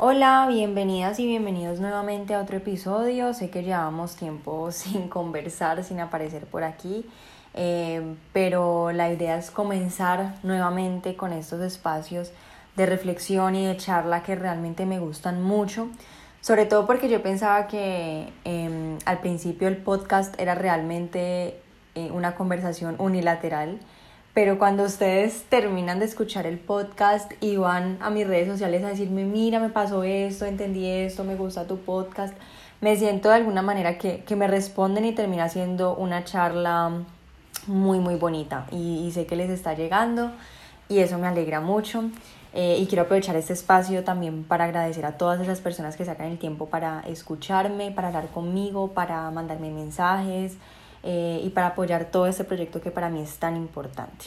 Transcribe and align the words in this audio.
Hola, 0.00 0.46
bienvenidas 0.48 1.18
y 1.18 1.26
bienvenidos 1.26 1.80
nuevamente 1.80 2.32
a 2.32 2.40
otro 2.40 2.58
episodio. 2.58 3.34
Sé 3.34 3.50
que 3.50 3.64
llevamos 3.64 4.14
tiempo 4.14 4.70
sin 4.70 5.08
conversar, 5.08 5.82
sin 5.82 5.98
aparecer 5.98 6.46
por 6.46 6.62
aquí, 6.62 7.04
eh, 7.54 8.14
pero 8.32 8.92
la 8.92 9.12
idea 9.12 9.36
es 9.36 9.50
comenzar 9.50 10.36
nuevamente 10.44 11.16
con 11.16 11.32
estos 11.32 11.60
espacios 11.62 12.30
de 12.76 12.86
reflexión 12.86 13.56
y 13.56 13.66
de 13.66 13.76
charla 13.76 14.22
que 14.22 14.36
realmente 14.36 14.86
me 14.86 15.00
gustan 15.00 15.42
mucho. 15.42 15.88
Sobre 16.42 16.66
todo 16.66 16.86
porque 16.86 17.08
yo 17.08 17.20
pensaba 17.20 17.66
que 17.66 18.32
em, 18.44 18.98
al 19.04 19.18
principio 19.18 19.66
el 19.66 19.78
podcast 19.78 20.32
era 20.38 20.54
realmente 20.54 21.60
eh, 21.96 22.12
una 22.12 22.36
conversación 22.36 22.94
unilateral 23.00 23.80
pero 24.38 24.56
cuando 24.56 24.84
ustedes 24.84 25.42
terminan 25.48 25.98
de 25.98 26.04
escuchar 26.04 26.46
el 26.46 26.60
podcast 26.60 27.32
y 27.40 27.56
van 27.56 27.98
a 28.00 28.08
mis 28.08 28.24
redes 28.24 28.46
sociales 28.46 28.84
a 28.84 28.90
decirme, 28.90 29.24
mira, 29.24 29.58
me 29.58 29.68
pasó 29.68 30.04
esto, 30.04 30.44
entendí 30.44 30.86
esto, 30.86 31.24
me 31.24 31.34
gusta 31.34 31.66
tu 31.66 31.78
podcast, 31.78 32.32
me 32.80 32.96
siento 32.96 33.30
de 33.30 33.34
alguna 33.34 33.62
manera 33.62 33.98
que, 33.98 34.22
me 34.36 34.46
responden 34.46 35.06
y 35.06 35.12
termina 35.12 35.48
siendo 35.48 35.96
una 35.96 36.22
charla 36.22 37.02
muy, 37.66 37.98
muy 37.98 38.14
bonita 38.14 38.68
y, 38.70 39.10
sé 39.12 39.26
que 39.26 39.34
les 39.34 39.50
está 39.50 39.74
llegando 39.74 40.30
y 40.88 41.00
eso 41.00 41.18
me 41.18 41.26
alegra 41.26 41.60
mucho. 41.60 42.04
Eh, 42.54 42.78
y 42.78 42.86
quiero 42.86 43.02
aprovechar 43.02 43.34
este 43.34 43.54
espacio 43.54 44.04
también 44.04 44.44
para 44.44 44.66
agradecer 44.66 45.04
a 45.04 45.18
todas 45.18 45.40
esas 45.40 45.60
personas 45.60 45.96
que 45.96 46.04
sacan 46.04 46.28
el 46.28 46.38
tiempo 46.38 46.66
para 46.66 47.00
escucharme, 47.08 47.90
para 47.90 48.06
hablar 48.06 48.28
conmigo, 48.28 48.92
para 48.92 49.28
mandarme 49.32 49.72
mensajes, 49.72 50.58
eh, 51.02 51.40
y 51.44 51.48
para 51.50 51.68
apoyar 51.68 52.06
todo 52.06 52.26
este 52.26 52.44
proyecto 52.44 52.80
que 52.80 52.90
para 52.90 53.08
mí 53.08 53.20
es 53.20 53.38
tan 53.38 53.56
importante. 53.56 54.26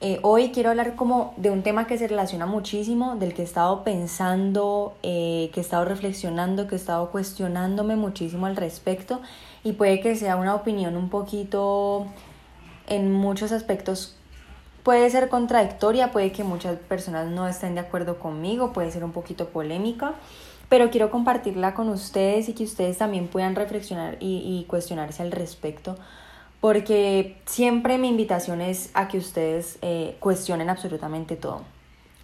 Eh, 0.00 0.18
hoy 0.22 0.50
quiero 0.50 0.70
hablar 0.70 0.96
como 0.96 1.32
de 1.36 1.50
un 1.50 1.62
tema 1.62 1.86
que 1.86 1.96
se 1.96 2.06
relaciona 2.06 2.46
muchísimo, 2.46 3.16
del 3.16 3.32
que 3.32 3.42
he 3.42 3.44
estado 3.44 3.84
pensando, 3.84 4.94
eh, 5.02 5.50
que 5.54 5.60
he 5.60 5.62
estado 5.62 5.84
reflexionando, 5.84 6.66
que 6.66 6.74
he 6.74 6.78
estado 6.78 7.10
cuestionándome 7.10 7.96
muchísimo 7.96 8.46
al 8.46 8.56
respecto 8.56 9.22
y 9.62 9.72
puede 9.72 10.00
que 10.00 10.14
sea 10.16 10.36
una 10.36 10.54
opinión 10.54 10.96
un 10.96 11.08
poquito 11.08 12.06
en 12.86 13.12
muchos 13.12 13.52
aspectos 13.52 14.16
puede 14.84 15.08
ser 15.10 15.30
contradictoria, 15.30 16.12
puede 16.12 16.30
que 16.30 16.44
muchas 16.44 16.78
personas 16.78 17.26
no 17.26 17.48
estén 17.48 17.74
de 17.74 17.80
acuerdo 17.80 18.18
conmigo, 18.18 18.72
puede 18.72 18.92
ser 18.92 19.02
un 19.02 19.12
poquito 19.12 19.48
polémica, 19.48 20.14
pero 20.68 20.90
quiero 20.90 21.10
compartirla 21.10 21.74
con 21.74 21.88
ustedes 21.88 22.48
y 22.48 22.54
que 22.54 22.64
ustedes 22.64 22.98
también 22.98 23.28
puedan 23.28 23.54
reflexionar 23.54 24.16
y, 24.20 24.64
cuestionarse 24.68 25.22
al 25.22 25.32
respecto, 25.32 25.96
porque 26.60 27.36
siempre 27.46 27.98
mi 27.98 28.08
invitación 28.08 28.60
es 28.60 28.90
a 28.94 29.08
que 29.08 29.18
ustedes 29.18 29.78
eh, 29.82 30.16
cuestionen 30.20 30.70
absolutamente 30.70 31.36
todo. 31.36 31.62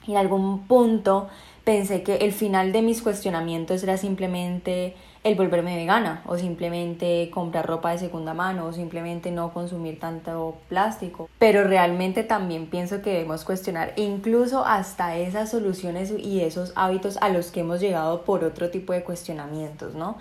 Y 0.07 0.13
en 0.13 0.17
algún 0.17 0.67
punto 0.67 1.29
pensé 1.65 2.03
que 2.03 2.17
el 2.17 2.33
final 2.33 2.73
de 2.73 2.83
mis 2.83 3.03
cuestionamientos 3.03 3.83
era 3.83 3.97
simplemente 3.97 4.97
el 5.23 5.35
volverme 5.35 5.77
vegana 5.77 6.23
o 6.27 6.39
simplemente 6.39 7.31
comprar 7.31 7.67
ropa 7.67 7.91
de 7.91 7.99
segunda 7.99 8.33
mano 8.33 8.67
o 8.67 8.73
simplemente 8.73 9.31
no 9.31 9.53
consumir 9.53 10.01
tanto 10.01 10.57
plástico. 10.69 11.29
Pero 11.39 11.65
realmente 11.65 12.23
también 12.23 12.67
pienso 12.67 13.03
que 13.03 13.11
debemos 13.11 13.45
cuestionar 13.45 13.93
incluso 13.97 14.65
hasta 14.65 15.17
esas 15.17 15.51
soluciones 15.51 16.13
y 16.19 16.41
esos 16.41 16.73
hábitos 16.75 17.19
a 17.21 17.29
los 17.29 17.51
que 17.51 17.61
hemos 17.61 17.81
llegado 17.81 18.23
por 18.23 18.45
otro 18.45 18.71
tipo 18.71 18.93
de 18.93 19.03
cuestionamientos, 19.05 19.95
¿no? 19.95 20.17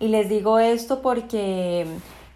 Y 0.00 0.08
les 0.08 0.28
digo 0.28 0.58
esto 0.58 1.02
porque 1.02 1.86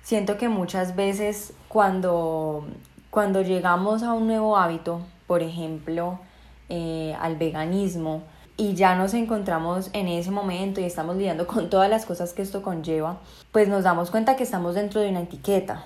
siento 0.02 0.36
que 0.36 0.48
muchas 0.48 0.94
veces 0.94 1.52
cuando, 1.66 2.64
cuando 3.10 3.42
llegamos 3.42 4.02
a 4.02 4.12
un 4.12 4.28
nuevo 4.28 4.56
hábito, 4.56 5.00
por 5.26 5.42
ejemplo, 5.42 6.20
eh, 6.68 7.16
al 7.20 7.36
veganismo, 7.36 8.22
y 8.56 8.74
ya 8.74 8.94
nos 8.94 9.14
encontramos 9.14 9.90
en 9.92 10.08
ese 10.08 10.30
momento 10.30 10.80
y 10.80 10.84
estamos 10.84 11.16
lidiando 11.16 11.46
con 11.46 11.70
todas 11.70 11.90
las 11.90 12.06
cosas 12.06 12.32
que 12.32 12.42
esto 12.42 12.62
conlleva, 12.62 13.18
pues 13.52 13.68
nos 13.68 13.84
damos 13.84 14.10
cuenta 14.10 14.36
que 14.36 14.44
estamos 14.44 14.74
dentro 14.74 15.00
de 15.00 15.10
una 15.10 15.22
etiqueta. 15.22 15.84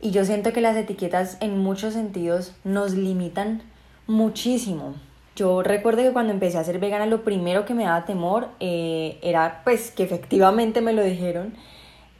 Y 0.00 0.10
yo 0.10 0.24
siento 0.24 0.52
que 0.52 0.60
las 0.60 0.76
etiquetas 0.76 1.38
en 1.40 1.58
muchos 1.58 1.94
sentidos 1.94 2.52
nos 2.64 2.92
limitan 2.92 3.62
muchísimo. 4.06 4.94
Yo 5.36 5.62
recuerdo 5.62 6.02
que 6.02 6.12
cuando 6.12 6.32
empecé 6.32 6.58
a 6.58 6.64
ser 6.64 6.78
vegana 6.78 7.06
lo 7.06 7.24
primero 7.24 7.64
que 7.64 7.74
me 7.74 7.84
daba 7.84 8.04
temor 8.04 8.48
eh, 8.60 9.18
era 9.22 9.62
pues 9.64 9.90
que 9.90 10.02
efectivamente 10.02 10.80
me 10.80 10.92
lo 10.92 11.02
dijeron, 11.02 11.54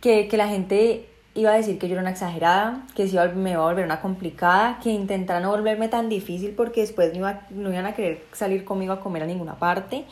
que, 0.01 0.29
que 0.29 0.37
la 0.37 0.49
gente 0.49 1.09
iba 1.37 1.53
a 1.53 1.55
decir 1.55 1.79
que 1.79 1.87
yo 1.87 1.93
era 1.93 2.03
una 2.03 2.11
exagerada, 2.11 2.83
que 2.95 3.07
si 3.07 3.17
me 3.37 3.53
iba 3.53 3.63
a 3.63 3.67
volver 3.67 3.85
una 3.85 4.01
complicada, 4.01 4.81
que 4.83 4.91
intentaran 4.91 5.43
no 5.43 5.51
volverme 5.51 5.89
tan 5.89 6.09
difícil 6.09 6.53
porque 6.57 6.81
después 6.81 7.13
no, 7.13 7.19
iba, 7.19 7.43
no 7.51 7.71
iban 7.71 7.87
a 7.87 7.95
querer 7.95 8.25
salir 8.33 8.65
conmigo 8.65 8.93
a 8.93 9.01
comer 9.01 9.23
a 9.23 9.27
ninguna 9.27 9.57
parte, 9.57 10.07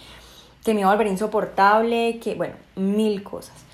que 0.65 0.75
me 0.75 0.81
iba 0.81 0.91
a 0.91 0.93
volver 0.93 1.09
insoportable, 1.09 2.19
que 2.21 2.35
bueno, 2.35 2.55
mil 2.77 3.23
cosas. 3.23 3.65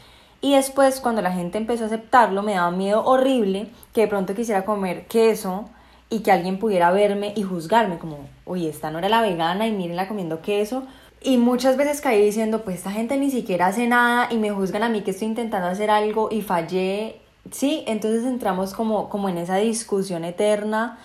Y 0.40 0.54
después 0.54 1.00
cuando 1.00 1.20
la 1.20 1.32
gente 1.32 1.58
empezó 1.58 1.84
a 1.84 1.86
aceptarlo 1.88 2.42
me 2.42 2.54
daba 2.54 2.70
miedo 2.70 3.04
horrible 3.04 3.68
que 3.92 4.02
de 4.02 4.08
pronto 4.08 4.34
quisiera 4.34 4.64
comer 4.64 5.06
queso 5.06 5.68
y 6.08 6.20
que 6.20 6.32
alguien 6.32 6.58
pudiera 6.58 6.90
verme 6.92 7.32
y 7.36 7.42
juzgarme 7.42 7.98
como, 7.98 8.18
oye, 8.44 8.68
esta 8.68 8.90
no 8.90 8.98
era 8.98 9.08
la 9.08 9.22
vegana 9.22 9.66
y 9.66 9.72
mírenla 9.72 10.08
comiendo 10.08 10.40
queso. 10.40 10.84
Y 11.22 11.36
muchas 11.36 11.76
veces 11.76 12.00
caí 12.00 12.24
diciendo, 12.24 12.62
pues 12.62 12.78
esta 12.78 12.90
gente 12.90 13.16
ni 13.18 13.30
siquiera 13.30 13.66
hace 13.66 13.86
nada 13.86 14.28
y 14.30 14.38
me 14.38 14.50
juzgan 14.50 14.82
a 14.82 14.88
mí 14.88 15.02
que 15.02 15.10
estoy 15.10 15.28
intentando 15.28 15.68
hacer 15.68 15.90
algo 15.90 16.28
y 16.30 16.40
fallé 16.40 17.20
Sí, 17.50 17.84
entonces 17.86 18.24
entramos 18.24 18.74
como, 18.74 19.08
como 19.08 19.28
en 19.28 19.38
esa 19.38 19.56
discusión 19.56 20.24
eterna 20.24 20.98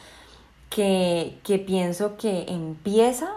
que, 0.70 1.38
que 1.44 1.58
pienso 1.58 2.18
que 2.18 2.46
empieza 2.48 3.30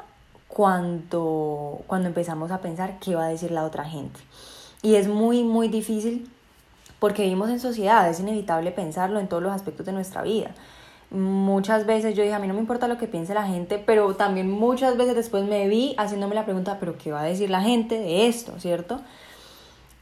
cuando, 0.49 1.83
cuando 1.87 2.09
empezamos 2.09 2.51
a 2.51 2.61
pensar 2.61 2.99
qué 2.99 3.15
va 3.15 3.27
a 3.27 3.29
decir 3.29 3.51
la 3.51 3.65
otra 3.65 3.85
gente. 3.85 4.19
Y 4.83 4.97
es 4.97 5.09
muy, 5.09 5.45
muy 5.45 5.69
difícil 5.69 6.31
porque 6.99 7.23
vivimos 7.23 7.51
en 7.51 7.61
sociedad, 7.61 8.09
es 8.09 8.21
inevitable 8.21 8.73
pensarlo 8.73 9.21
en 9.21 9.29
todos 9.29 9.43
los 9.43 9.53
aspectos 9.53 9.87
de 9.87 9.93
nuestra 9.93 10.23
vida. 10.23 10.51
Muchas 11.11 11.87
veces 11.87 12.15
yo 12.15 12.23
dije, 12.23 12.35
a 12.35 12.39
mí 12.39 12.49
no 12.49 12.55
me 12.55 12.61
importa 12.61 12.87
lo 12.89 12.99
que 12.99 13.07
piense 13.07 13.33
la 13.35 13.47
gente, 13.47 13.79
pero 13.79 14.15
también 14.15 14.51
muchas 14.51 14.97
veces 14.97 15.15
después 15.15 15.45
me 15.45 15.67
vi 15.69 15.95
haciéndome 15.97 16.35
la 16.35 16.45
pregunta, 16.45 16.79
pero 16.81 16.99
¿qué 16.99 17.13
va 17.13 17.23
a 17.23 17.25
decir 17.25 17.49
la 17.49 17.63
gente 17.63 17.99
de 17.99 18.27
esto, 18.27 18.59
cierto? 18.59 19.01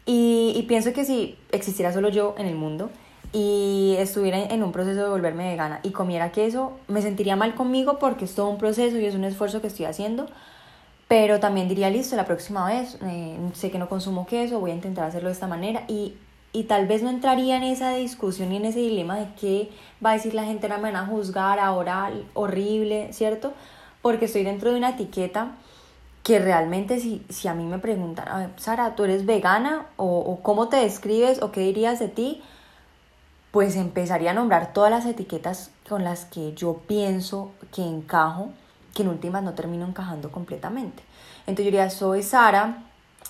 Y, 0.08 0.64
pienso 0.68 0.92
que 0.92 1.04
si 1.04 1.36
existiera 1.50 1.92
solo 1.92 2.08
yo 2.08 2.36
en 2.38 2.46
el 2.46 2.54
mundo 2.54 2.90
y 3.32 3.96
estuviera 3.98 4.38
en 4.38 4.62
un 4.62 4.70
proceso 4.70 5.02
de 5.02 5.08
volverme 5.08 5.50
vegana 5.50 5.80
y 5.82 5.90
comiera 5.90 6.30
queso, 6.30 6.78
me 6.86 7.02
sentiría 7.02 7.34
mal 7.34 7.56
conmigo 7.56 7.98
porque 7.98 8.24
es 8.24 8.36
todo 8.36 8.48
un 8.48 8.56
proceso 8.56 8.98
y 8.98 9.04
es 9.04 9.16
un 9.16 9.24
esfuerzo 9.24 9.60
que 9.60 9.66
estoy 9.66 9.86
haciendo. 9.86 10.28
Pero 11.08 11.40
también 11.40 11.68
diría, 11.68 11.90
listo, 11.90 12.14
la 12.14 12.24
próxima 12.24 12.66
vez 12.66 12.98
eh, 13.02 13.36
sé 13.54 13.70
que 13.70 13.78
no 13.78 13.88
consumo 13.88 14.26
queso, 14.26 14.60
voy 14.60 14.70
a 14.70 14.74
intentar 14.74 15.04
hacerlo 15.04 15.28
de 15.28 15.34
esta 15.34 15.48
manera 15.48 15.82
y, 15.88 16.14
y 16.52 16.64
tal 16.64 16.86
vez 16.86 17.02
no 17.02 17.10
entraría 17.10 17.56
en 17.56 17.64
esa 17.64 17.94
discusión 17.94 18.52
y 18.52 18.56
en 18.56 18.64
ese 18.64 18.80
dilema 18.80 19.16
de 19.16 19.26
qué 19.40 19.70
va 20.04 20.10
a 20.10 20.14
decir 20.14 20.34
la 20.34 20.44
gente, 20.44 20.66
ahora 20.66 20.78
me 20.78 20.92
van 20.92 20.96
a 20.96 21.06
juzgar, 21.06 21.58
ahora 21.58 22.12
horrible, 22.34 23.12
¿cierto? 23.12 23.52
Porque 24.02 24.26
estoy 24.26 24.44
dentro 24.44 24.70
de 24.70 24.78
una 24.78 24.90
etiqueta 24.90 25.52
que 26.26 26.40
realmente 26.40 26.98
si, 26.98 27.24
si 27.28 27.46
a 27.46 27.54
mí 27.54 27.64
me 27.66 27.78
preguntan, 27.78 28.52
Sara, 28.56 28.96
¿tú 28.96 29.04
eres 29.04 29.26
vegana? 29.26 29.86
O, 29.94 30.40
cómo 30.42 30.66
te 30.66 30.78
describes? 30.78 31.40
¿O 31.40 31.52
qué 31.52 31.60
dirías 31.60 32.00
de 32.00 32.08
ti? 32.08 32.42
Pues 33.52 33.76
empezaría 33.76 34.32
a 34.32 34.34
nombrar 34.34 34.72
todas 34.72 34.90
las 34.90 35.06
etiquetas 35.06 35.70
con 35.88 36.02
las 36.02 36.24
que 36.24 36.52
yo 36.54 36.78
pienso 36.88 37.52
que 37.72 37.82
encajo, 37.82 38.48
que 38.92 39.02
en 39.02 39.08
últimas 39.10 39.44
no 39.44 39.54
termino 39.54 39.86
encajando 39.86 40.32
completamente. 40.32 41.04
Entonces 41.46 41.66
yo 41.66 41.70
diría, 41.70 41.90
soy 41.90 42.24
Sara, 42.24 42.82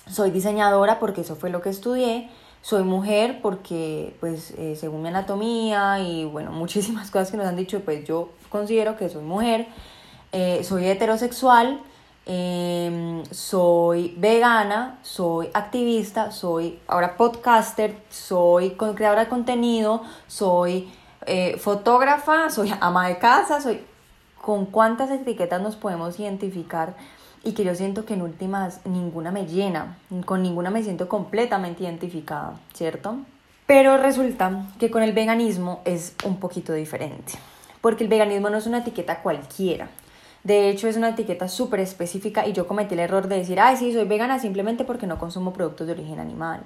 soy 0.09 0.31
diseñadora 0.31 0.97
porque 0.97 1.21
eso 1.21 1.35
fue 1.35 1.51
lo 1.51 1.61
que 1.61 1.69
estudié, 1.69 2.31
soy 2.63 2.81
mujer 2.81 3.41
porque 3.43 4.15
pues 4.19 4.55
eh, 4.57 4.75
según 4.75 5.03
mi 5.03 5.09
anatomía 5.09 5.99
y 5.99 6.25
bueno, 6.25 6.51
muchísimas 6.63 7.11
cosas 7.11 7.29
que 7.29 7.37
nos 7.37 7.45
han 7.45 7.57
dicho, 7.57 7.79
pues 7.81 8.07
yo 8.07 8.29
considero 8.49 8.97
que 8.97 9.07
soy 9.07 9.21
mujer, 9.21 9.67
eh, 10.31 10.63
soy 10.63 10.87
heterosexual, 10.87 11.79
Em, 12.29 13.23
soy 13.31 14.13
vegana, 14.17 14.99
soy 15.01 15.49
activista, 15.53 16.31
soy 16.31 16.77
ahora 16.85 17.15
podcaster, 17.15 17.97
soy 18.09 18.71
creadora 18.71 19.23
de 19.23 19.29
contenido, 19.29 20.01
soy 20.27 20.91
eh, 21.25 21.57
fotógrafa, 21.57 22.49
soy 22.49 22.73
ama 22.81 23.07
de 23.07 23.17
casa, 23.17 23.61
soy... 23.61 23.81
¿Con 24.41 24.65
cuántas 24.65 25.09
etiquetas 25.09 25.61
nos 25.61 25.75
podemos 25.75 26.19
identificar? 26.19 26.95
Y 27.43 27.53
que 27.53 27.63
yo 27.63 27.75
siento 27.75 28.05
que 28.05 28.13
en 28.13 28.21
últimas 28.21 28.85
ninguna 28.85 29.31
me 29.31 29.45
llena, 29.45 29.97
con 30.25 30.41
ninguna 30.41 30.69
me 30.69 30.83
siento 30.83 31.07
completamente 31.07 31.83
identificada, 31.83 32.59
¿cierto? 32.73 33.17
Pero 33.65 33.97
resulta 33.97 34.65
que 34.79 34.91
con 34.91 35.01
el 35.01 35.13
veganismo 35.13 35.81
es 35.85 36.13
un 36.25 36.37
poquito 36.37 36.73
diferente, 36.73 37.33
porque 37.81 38.03
el 38.03 38.09
veganismo 38.09 38.49
no 38.49 38.57
es 38.57 38.67
una 38.67 38.79
etiqueta 38.79 39.21
cualquiera. 39.21 39.89
De 40.43 40.69
hecho, 40.69 40.87
es 40.87 40.97
una 40.97 41.09
etiqueta 41.09 41.47
súper 41.47 41.79
específica 41.79 42.47
y 42.47 42.53
yo 42.53 42.67
cometí 42.67 42.93
el 42.93 43.01
error 43.01 43.27
de 43.27 43.37
decir, 43.37 43.59
ay, 43.59 43.77
sí, 43.77 43.91
soy 43.91 44.05
vegana 44.05 44.39
simplemente 44.39 44.83
porque 44.85 45.07
no 45.07 45.19
consumo 45.19 45.53
productos 45.53 45.87
de 45.87 45.93
origen 45.93 46.19
animal. 46.19 46.61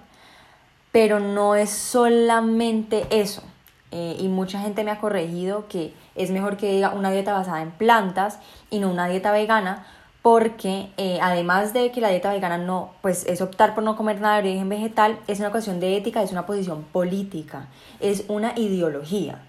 Pero 0.91 1.19
no 1.19 1.55
es 1.55 1.69
solamente 1.69 3.05
eso. 3.09 3.43
Eh, 3.91 4.15
y 4.19 4.27
mucha 4.27 4.61
gente 4.61 4.83
me 4.83 4.91
ha 4.91 4.99
corregido 4.99 5.67
que 5.67 5.93
es 6.15 6.31
mejor 6.31 6.57
que 6.57 6.71
diga 6.71 6.91
una 6.91 7.11
dieta 7.11 7.33
basada 7.33 7.61
en 7.61 7.71
plantas 7.71 8.39
y 8.69 8.79
no 8.79 8.89
una 8.89 9.07
dieta 9.07 9.31
vegana, 9.31 9.85
porque 10.21 10.89
eh, 10.97 11.19
además 11.21 11.73
de 11.73 11.91
que 11.91 11.99
la 11.99 12.09
dieta 12.09 12.31
vegana 12.31 12.57
no, 12.57 12.91
pues 13.01 13.25
es 13.25 13.41
optar 13.41 13.73
por 13.73 13.83
no 13.83 13.95
comer 13.95 14.21
nada 14.21 14.35
de 14.35 14.49
origen 14.49 14.69
vegetal, 14.69 15.19
es 15.27 15.39
una 15.39 15.51
cuestión 15.51 15.79
de 15.79 15.97
ética, 15.97 16.21
es 16.21 16.31
una 16.31 16.45
posición 16.45 16.83
política, 16.83 17.67
es 17.99 18.25
una 18.27 18.57
ideología. 18.57 19.39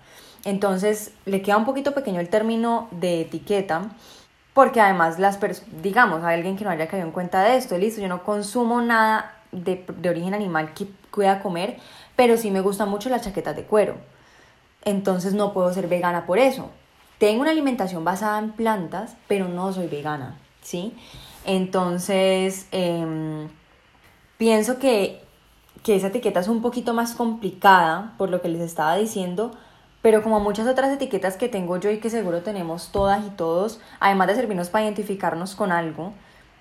Entonces 0.45 1.13
le 1.25 1.43
queda 1.43 1.57
un 1.57 1.65
poquito 1.65 1.93
pequeño 1.93 2.21
el 2.21 2.29
término 2.29 2.89
de 2.91 3.23
etiqueta, 3.23 3.91
porque 4.55 4.81
además 4.81 5.19
las 5.19 5.39
digamos, 5.83 6.25
hay 6.25 6.37
alguien 6.37 6.57
que 6.57 6.65
no 6.65 6.71
haya 6.71 6.89
caído 6.89 7.07
en 7.07 7.13
cuenta 7.13 7.43
de 7.43 7.57
esto, 7.57 7.79
listo, 7.79 8.01
yo 8.01 8.09
no 8.09 8.23
consumo 8.23 8.81
nada 8.81 9.35
de, 9.53 9.85
de 9.99 10.09
origen 10.11 10.35
animal 10.35 10.75
que 10.75 10.87
pueda 11.11 11.41
comer, 11.41 11.79
pero 12.17 12.37
sí 12.37 12.51
me 12.51 12.61
gustan 12.61 12.89
mucho 12.89 13.09
las 13.09 13.23
chaquetas 13.23 13.57
de 13.57 13.65
cuero. 13.65 13.97
Entonces 14.85 15.35
no 15.35 15.53
puedo 15.53 15.73
ser 15.73 15.89
vegana 15.89 16.27
por 16.27 16.39
eso. 16.39 16.71
Tengo 17.19 17.43
una 17.43 17.53
alimentación 17.53 18.05
basada 18.05 18.39
en 18.41 18.51
plantas, 18.51 19.17
pero 19.29 19.47
no 19.47 19.73
soy 19.73 19.87
vegana. 19.87 20.37
¿sí? 20.63 20.95
Entonces, 21.45 22.67
em, 22.73 23.49
pienso 24.39 24.79
que, 24.79 25.23
que 25.83 25.97
esa 25.97 26.09
etiqueta 26.09 26.41
es 26.41 26.49
un 26.49 26.63
poquito 26.63 26.95
más 26.95 27.15
complicada 27.15 28.15
por 28.17 28.31
lo 28.31 28.41
que 28.41 28.49
les 28.49 28.63
estaba 28.63 28.97
diciendo, 28.97 29.53
pero 30.03 30.23
como 30.23 30.41
muchas 30.41 30.67
otras 30.67 30.93
etiquetas 30.93 31.37
que 31.37 31.49
tengo 31.49 31.79
yo 31.79 31.91
y 31.91 31.99
que 31.99 32.11
seguro 32.11 32.43
tenemos 32.43 32.91
todas 32.91 33.25
y 33.25 33.31
todos, 33.31 33.81
además 34.01 34.27
de 34.27 34.35
servirnos 34.35 34.69
para 34.69 34.85
identificarnos 34.85 35.55
con 35.55 35.73
algo, 35.73 36.13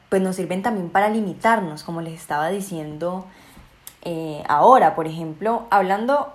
pues 0.09 0.21
nos 0.21 0.35
sirven 0.35 0.61
también 0.61 0.89
para 0.89 1.09
limitarnos, 1.09 1.83
como 1.83 2.01
les 2.01 2.13
estaba 2.13 2.49
diciendo 2.49 3.25
eh, 4.03 4.43
ahora, 4.47 4.95
por 4.95 5.07
ejemplo, 5.07 5.67
hablando, 5.69 6.33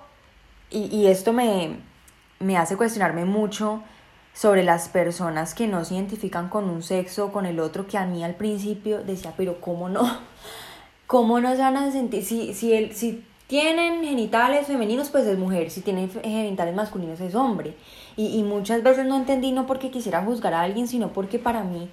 y, 0.71 0.87
y 0.87 1.07
esto 1.07 1.33
me, 1.33 1.79
me 2.41 2.57
hace 2.57 2.77
cuestionarme 2.77 3.25
mucho 3.25 3.83
sobre 4.33 4.65
las 4.65 4.89
personas 4.89 5.55
que 5.55 5.67
no 5.67 5.85
se 5.85 5.95
identifican 5.95 6.49
con 6.49 6.69
un 6.69 6.83
sexo 6.83 7.27
o 7.27 7.33
con 7.33 7.47
el 7.47 7.59
otro, 7.59 7.87
que 7.87 7.99
a 7.99 8.07
mí 8.07 8.23
al 8.23 8.35
principio 8.35 9.03
decía, 9.03 9.33
pero 9.37 9.61
¿cómo 9.61 9.89
no? 9.89 10.19
¿Cómo 11.07 11.41
no 11.41 11.55
se 11.55 11.63
van 11.63 11.77
a 11.77 11.93
sentir? 11.93 12.25
Si, 12.25 12.53
si, 12.53 12.75
el, 12.75 12.95
si 12.95 13.25
tienen 13.47 14.05
genitales 14.05 14.67
femeninos, 14.67 15.11
pues 15.11 15.27
es 15.27 15.39
mujer, 15.39 15.71
si 15.71 15.81
tienen 15.81 16.11
genitales 16.11 16.75
masculinos 16.75 17.21
es 17.21 17.35
hombre. 17.35 17.77
Y, 18.17 18.39
y 18.39 18.43
muchas 18.43 18.83
veces 18.83 19.07
no 19.07 19.17
entendí 19.17 19.53
no 19.53 19.67
porque 19.67 19.91
quisiera 19.91 20.25
juzgar 20.25 20.55
a 20.55 20.63
alguien, 20.63 20.89
sino 20.89 21.09
porque 21.13 21.39
para 21.39 21.63
mí, 21.63 21.89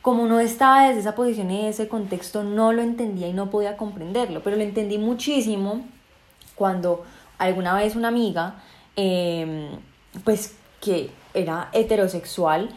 como 0.00 0.26
no 0.26 0.40
estaba 0.40 0.86
desde 0.86 1.00
esa 1.00 1.14
posición 1.14 1.50
y 1.50 1.66
ese 1.66 1.88
contexto, 1.88 2.44
no 2.44 2.72
lo 2.72 2.82
entendía 2.82 3.28
y 3.28 3.32
no 3.32 3.50
podía 3.50 3.76
comprenderlo. 3.76 4.42
Pero 4.42 4.56
lo 4.56 4.62
entendí 4.62 4.98
muchísimo 4.98 5.82
cuando 6.54 7.04
alguna 7.38 7.74
vez 7.74 7.96
una 7.96 8.08
amiga, 8.08 8.62
eh, 8.96 9.70
pues 10.24 10.56
que 10.80 11.10
era 11.34 11.68
heterosexual, 11.72 12.70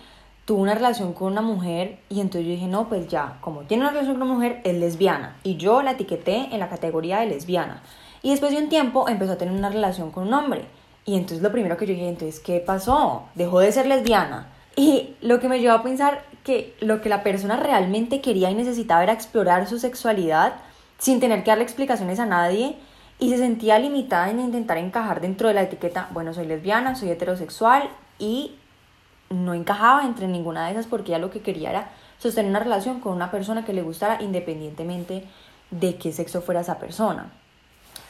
tuvo 0.45 0.61
una 0.61 0.75
relación 0.75 1.13
con 1.13 1.31
una 1.31 1.41
mujer 1.41 1.97
y 2.09 2.21
entonces 2.21 2.45
yo 2.45 2.53
dije, 2.53 2.67
no, 2.67 2.87
pues 2.87 3.07
ya, 3.07 3.37
como 3.41 3.61
tiene 3.61 3.83
una 3.83 3.91
relación 3.91 4.15
con 4.17 4.23
una 4.23 4.33
mujer, 4.33 4.61
es 4.63 4.75
lesbiana. 4.75 5.35
Y 5.43 5.57
yo 5.57 5.81
la 5.81 5.91
etiqueté 5.91 6.49
en 6.51 6.59
la 6.59 6.69
categoría 6.69 7.19
de 7.19 7.27
lesbiana. 7.27 7.81
Y 8.25 8.31
después 8.31 8.51
de 8.51 8.57
un 8.57 8.69
tiempo 8.69 9.07
empezó 9.07 9.33
a 9.33 9.37
tener 9.37 9.53
una 9.53 9.69
relación 9.69 10.09
con 10.09 10.25
un 10.25 10.33
hombre. 10.33 10.65
Y 11.05 11.13
entonces 11.13 11.43
lo 11.43 11.51
primero 11.51 11.77
que 11.77 11.85
yo 11.85 11.93
dije, 11.93 12.09
entonces, 12.09 12.39
¿qué 12.39 12.59
pasó? 12.59 13.25
Dejó 13.35 13.59
de 13.59 13.71
ser 13.71 13.85
lesbiana. 13.85 14.47
Y 14.75 15.13
lo 15.21 15.39
que 15.39 15.47
me 15.47 15.59
llevó 15.59 15.75
a 15.75 15.83
pensar 15.83 16.23
que 16.43 16.75
lo 16.79 17.01
que 17.01 17.09
la 17.09 17.21
persona 17.21 17.55
realmente 17.55 18.21
quería 18.21 18.49
y 18.49 18.55
necesitaba 18.55 19.03
era 19.03 19.13
explorar 19.13 19.67
su 19.67 19.77
sexualidad 19.77 20.55
sin 20.97 21.19
tener 21.19 21.43
que 21.43 21.51
darle 21.51 21.65
explicaciones 21.65 22.19
a 22.19 22.25
nadie 22.25 22.77
y 23.19 23.29
se 23.29 23.37
sentía 23.37 23.77
limitada 23.77 24.31
en 24.31 24.39
intentar 24.39 24.79
encajar 24.79 25.21
dentro 25.21 25.47
de 25.47 25.53
la 25.53 25.61
etiqueta, 25.61 26.09
bueno, 26.11 26.33
soy 26.33 26.47
lesbiana, 26.47 26.95
soy 26.95 27.11
heterosexual 27.11 27.91
y 28.17 28.55
no 29.29 29.53
encajaba 29.53 30.03
entre 30.03 30.27
ninguna 30.27 30.65
de 30.65 30.71
esas 30.71 30.87
porque 30.87 31.11
ella 31.11 31.19
lo 31.19 31.29
que 31.29 31.41
quería 31.41 31.69
era 31.69 31.89
sostener 32.17 32.49
una 32.49 32.59
relación 32.59 33.01
con 33.01 33.13
una 33.13 33.29
persona 33.29 33.65
que 33.65 33.73
le 33.73 33.83
gustara 33.83 34.19
independientemente 34.23 35.25
de 35.69 35.97
qué 35.97 36.11
sexo 36.11 36.41
fuera 36.41 36.61
esa 36.61 36.79
persona, 36.79 37.31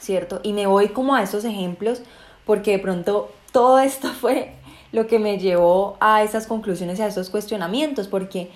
¿cierto? 0.06 0.40
Y 0.42 0.52
me 0.52 0.66
voy 0.66 0.88
como 0.90 1.14
a 1.14 1.22
estos 1.22 1.44
ejemplos 1.44 2.00
porque 2.46 2.70
de 2.70 2.78
pronto 2.78 3.28
todo 3.52 3.80
esto 3.80 4.08
fue 4.20 4.54
lo 4.92 5.06
que 5.06 5.18
me 5.18 5.38
llevó 5.38 5.96
a 6.00 6.22
esas 6.22 6.46
conclusiones 6.46 6.98
y 6.98 7.02
a 7.02 7.08
esos 7.08 7.28
cuestionamientos 7.28 8.06
porque 8.06 8.50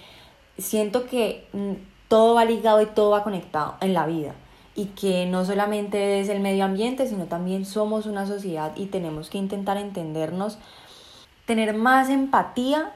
siento 0.57 1.07
que 1.07 1.47
mm, 1.53 1.73
todo 2.09 2.35
va 2.35 2.45
ligado 2.45 2.81
y 2.81 2.87
todo 2.87 3.11
va 3.11 3.25
conectado 3.25 3.75
en 3.81 3.93
la 3.93 4.07
vida 4.07 4.35
y 4.77 4.87
que 4.87 5.27
no 5.27 5.45
solamente 5.45 6.21
es 6.21 6.29
el 6.29 6.41
medio 6.41 6.65
ambiente, 6.65 7.07
sino 7.09 7.25
también 7.25 7.67
somos 7.67 8.07
una 8.07 8.27
sociedad 8.27 8.73
y 8.77 8.87
tenemos 8.87 9.29
que 9.29 9.39
intentar 9.39 9.77
entendernos 9.77 10.57
tener 11.47 11.75
más 11.75 12.09
empatía 12.09 12.93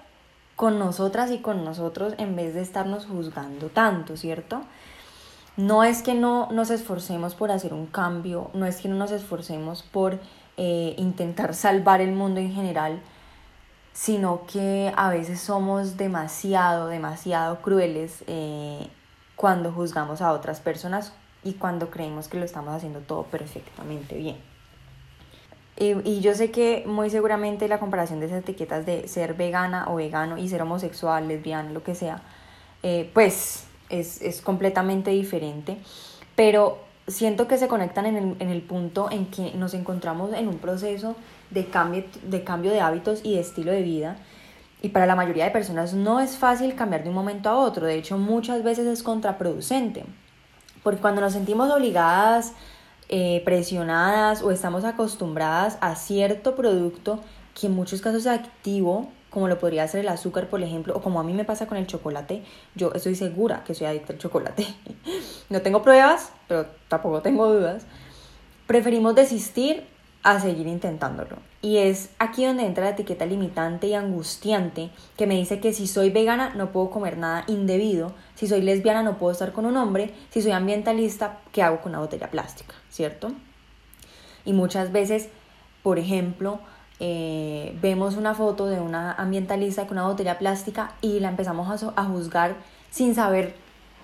con 0.54 0.78
nosotras 0.78 1.32
y 1.32 1.38
con 1.38 1.64
nosotros 1.64 2.14
en 2.18 2.36
vez 2.36 2.54
de 2.54 2.62
estarnos 2.62 3.06
juzgando 3.06 3.68
tanto, 3.68 4.16
¿cierto? 4.16 4.62
No 5.56 5.84
es 5.84 6.02
que 6.02 6.14
no 6.14 6.48
nos 6.50 6.70
esforcemos 6.70 7.34
por 7.34 7.50
hacer 7.50 7.72
un 7.72 7.86
cambio, 7.86 8.50
no 8.54 8.66
es 8.66 8.78
que 8.78 8.88
no 8.88 8.96
nos 8.96 9.12
esforcemos 9.12 9.82
por 9.82 10.18
eh, 10.56 10.94
intentar 10.98 11.54
salvar 11.54 12.00
el 12.00 12.12
mundo 12.12 12.40
en 12.40 12.52
general, 12.52 13.00
sino 13.92 14.46
que 14.46 14.92
a 14.96 15.10
veces 15.10 15.40
somos 15.40 15.96
demasiado, 15.96 16.88
demasiado 16.88 17.62
crueles 17.62 18.24
eh, 18.26 18.88
cuando 19.36 19.70
juzgamos 19.70 20.20
a 20.20 20.32
otras 20.32 20.60
personas 20.60 21.12
y 21.44 21.54
cuando 21.54 21.90
creemos 21.90 22.26
que 22.26 22.38
lo 22.38 22.44
estamos 22.44 22.74
haciendo 22.74 23.00
todo 23.00 23.22
perfectamente 23.24 24.16
bien. 24.16 24.36
Y, 25.76 26.20
yo 26.20 26.34
sé 26.34 26.52
que 26.52 26.84
muy 26.86 27.10
seguramente 27.10 27.66
la 27.66 27.80
comparación 27.80 28.20
de 28.20 28.26
esas 28.26 28.38
etiquetas 28.38 28.86
de 28.86 29.08
ser 29.08 29.34
vegana 29.34 29.86
o 29.88 29.96
vegano 29.96 30.38
y 30.38 30.48
ser 30.48 30.62
homosexual, 30.62 31.26
lesbiana, 31.26 31.70
lo 31.70 31.82
que 31.82 31.96
sea, 31.96 32.22
eh, 32.84 33.10
pues 33.12 33.66
es, 34.00 34.20
es, 34.23 34.41
completamente 34.41 35.11
diferente. 35.11 35.79
Pero 36.37 36.79
siento 37.06 37.49
que 37.49 37.58
se 37.58 37.69
conectan 37.69 38.06
en 38.06 38.17
el, 38.17 38.36
en 38.39 38.48
el, 38.48 38.63
punto 38.63 39.10
en 39.10 39.27
que 39.27 39.53
nos 39.55 39.74
encontramos 39.74 40.32
en 40.32 40.48
un 40.48 40.58
proceso 40.58 41.17
de 41.51 41.67
cambio, 41.67 42.05
de 42.22 42.44
cambio 42.44 42.70
de 42.70 42.81
hábitos 42.81 43.20
y 43.22 43.34
de 43.34 43.41
estilo 43.41 43.72
de 43.72 43.82
vida. 43.82 44.17
Y 44.82 44.91
para 44.91 45.06
la 45.06 45.17
mayoría 45.17 45.44
de 45.44 45.51
personas 45.51 45.94
no 45.94 46.20
es 46.20 46.36
fácil 46.36 46.74
cambiar 46.74 47.05
de 47.05 47.08
un 47.08 47.15
momento 47.15 47.48
a 47.48 47.58
otro. 47.58 47.86
De 47.86 47.94
hecho, 47.94 48.19
muchas 48.19 48.63
veces 48.63 48.86
es 48.86 49.03
contraproducente. 49.03 50.05
Porque 50.82 51.01
cuando 51.01 51.22
nos 51.22 51.32
sentimos 51.32 51.70
obligadas 51.70 52.53
eh, 53.08 53.43
presionadas 53.44 54.43
o 54.43 54.51
estamos 54.51 54.84
acostumbradas 54.84 55.79
a 55.81 55.94
cierto 55.94 56.56
producto 56.56 57.20
que 57.55 57.69
en 57.69 57.74
muchos 57.74 58.01
casos 58.01 58.22
es 58.22 58.27
activo, 58.27 59.10
como 59.34 59.48
lo 59.48 59.58
podría 59.58 59.88
ser 59.88 60.03
el 60.03 60.08
azúcar, 60.08 60.48
por 60.48 60.62
ejemplo, 60.62 60.94
o 60.96 61.03
como 61.03 61.19
a 61.19 61.24
mí 61.24 61.32
me 61.32 61.44
pasa 61.44 61.67
con 61.67 61.76
el 61.76 61.88
chocolate, 61.88 62.44
yo 62.76 62.93
estoy 62.94 63.17
segura 63.17 63.64
que 63.64 63.74
soy 63.74 63.88
adicta 63.88 64.12
al 64.12 64.20
chocolate. 64.20 64.64
no 65.50 65.60
tengo 65.60 65.82
pruebas, 65.82 66.31
pero 66.46 66.67
tampoco 66.86 67.20
tengo 67.20 67.53
dudas. 67.53 67.84
Preferimos 68.69 69.17
desistir 69.17 69.88
a 70.22 70.38
seguir 70.38 70.69
intentándolo. 70.69 71.38
Y 71.62 71.79
es 71.79 72.10
aquí 72.20 72.44
donde 72.44 72.64
entra 72.64 72.84
la 72.84 72.91
etiqueta 72.91 73.26
limitante 73.26 73.88
y 73.88 73.94
angustiante 73.94 74.91
que 75.17 75.26
me 75.26 75.34
dice 75.34 75.58
que 75.58 75.72
si 75.72 75.88
soy 75.88 76.10
vegana 76.10 76.55
no 76.55 76.70
puedo 76.70 76.91
comer 76.91 77.19
nada 77.19 77.43
indebido, 77.48 78.12
si 78.36 78.46
soy 78.46 78.62
lesbiana 78.62 79.03
no 79.03 79.19
puedo 79.19 79.32
estar 79.32 79.53
con 79.53 79.67
un 79.67 79.76
hombre, 79.76 80.14
si 80.31 80.43
soy 80.43 80.53
ambientalista, 80.53 81.41
¿qué 81.50 81.60
hago 81.64 81.81
con 81.81 81.91
una 81.91 81.98
botella 81.98 82.31
plástica? 82.31 82.76
¿Cierto? 82.88 83.32
Y 84.44 84.53
muchas 84.53 84.93
veces, 84.93 85.29
por 85.82 85.98
ejemplo, 85.98 86.60
eh, 87.01 87.77
vemos 87.81 88.17
una 88.17 88.34
foto 88.34 88.67
de 88.67 88.81
una 88.81 89.13
ambientalista 89.13 89.86
con 89.86 89.98
una 89.98 90.06
botella 90.06 90.39
plástica 90.39 90.93
y 91.01 91.20
la 91.20 91.29
empezamos 91.29 91.82
a, 91.82 91.93
a 91.96 92.05
juzgar 92.05 92.56
sin 92.91 93.15
saber, 93.15 93.56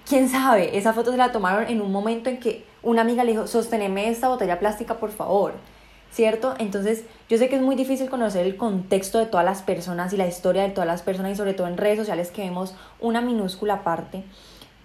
quién 0.09 0.28
sabe, 0.28 0.76
esa 0.76 0.92
foto 0.92 1.11
se 1.12 1.16
la 1.16 1.32
tomaron 1.32 1.68
en 1.68 1.80
un 1.80 1.92
momento 1.92 2.30
en 2.30 2.40
que 2.40 2.66
una 2.82 3.02
amiga 3.02 3.25
le 3.25 3.32
dijo, 3.32 3.47
sosteneme 3.47 4.09
esta 4.09 4.28
botella 4.28 4.59
plástica, 4.59 4.94
por 4.99 5.11
favor 5.11 5.54
¿cierto? 6.11 6.54
Entonces, 6.59 7.04
yo 7.28 7.38
sé 7.38 7.49
que 7.49 7.56
es 7.56 7.62
muy 7.62 7.76
difícil 7.76 8.11
conocer 8.11 8.44
el 8.44 8.56
contexto 8.56 9.18
de 9.18 9.26
todas 9.26 9.47
las 9.47 9.62
personas 9.62 10.12
y 10.12 10.16
la 10.16 10.26
historia 10.26 10.62
de 10.62 10.70
todas 10.70 10.87
las 10.87 11.02
personas 11.02 11.32
y 11.32 11.37
sobre 11.37 11.54
todo 11.54 11.68
en 11.68 11.76
redes 11.76 11.99
sociales 11.99 12.30
que 12.30 12.42
vemos 12.42 12.75
una 12.99 13.20
minúscula 13.20 13.85
parte, 13.85 14.25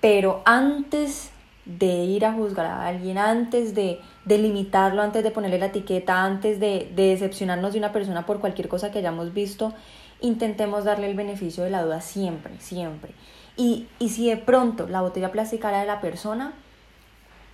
pero 0.02 0.42
antes 0.46 1.32
de 1.66 2.06
ir 2.06 2.26
a 2.26 2.34
juzgar 2.34 2.66
a 2.66 2.88
alguien, 2.88 3.18
antes 3.18 3.74
de, 3.74 4.00
de 4.26 4.38
limitarlo, 4.38 5.02
antes 5.02 5.24
de 5.24 5.32
ponerle 5.32 5.58
la 5.58 5.68
etiqueta, 5.68 6.24
antes 6.24 6.60
de, 6.60 6.92
de 6.96 7.08
decepcionarnos 7.10 7.74
de 7.74 7.80
una 7.80 7.92
persona 7.92 8.26
por 8.26 8.40
cualquier 8.40 8.68
cosa 8.68 8.92
que 8.92 9.00
hayamos 9.00 9.34
visto, 9.34 9.74
intentemos 10.22 10.86
darle 10.86 11.10
el 11.10 11.16
beneficio 11.16 11.64
de 11.64 11.70
la 11.72 11.84
duda 11.84 12.02
siempre, 12.02 12.54
siempre. 12.60 13.14
Y, 13.58 13.88
y 14.00 14.10
si 14.10 14.30
de 14.30 14.38
pronto 14.38 14.88
la 14.88 15.02
botella 15.02 15.32
plástica 15.32 15.70
era 15.70 15.80
de 15.80 15.88
la 15.88 16.02
persona, 16.02 16.54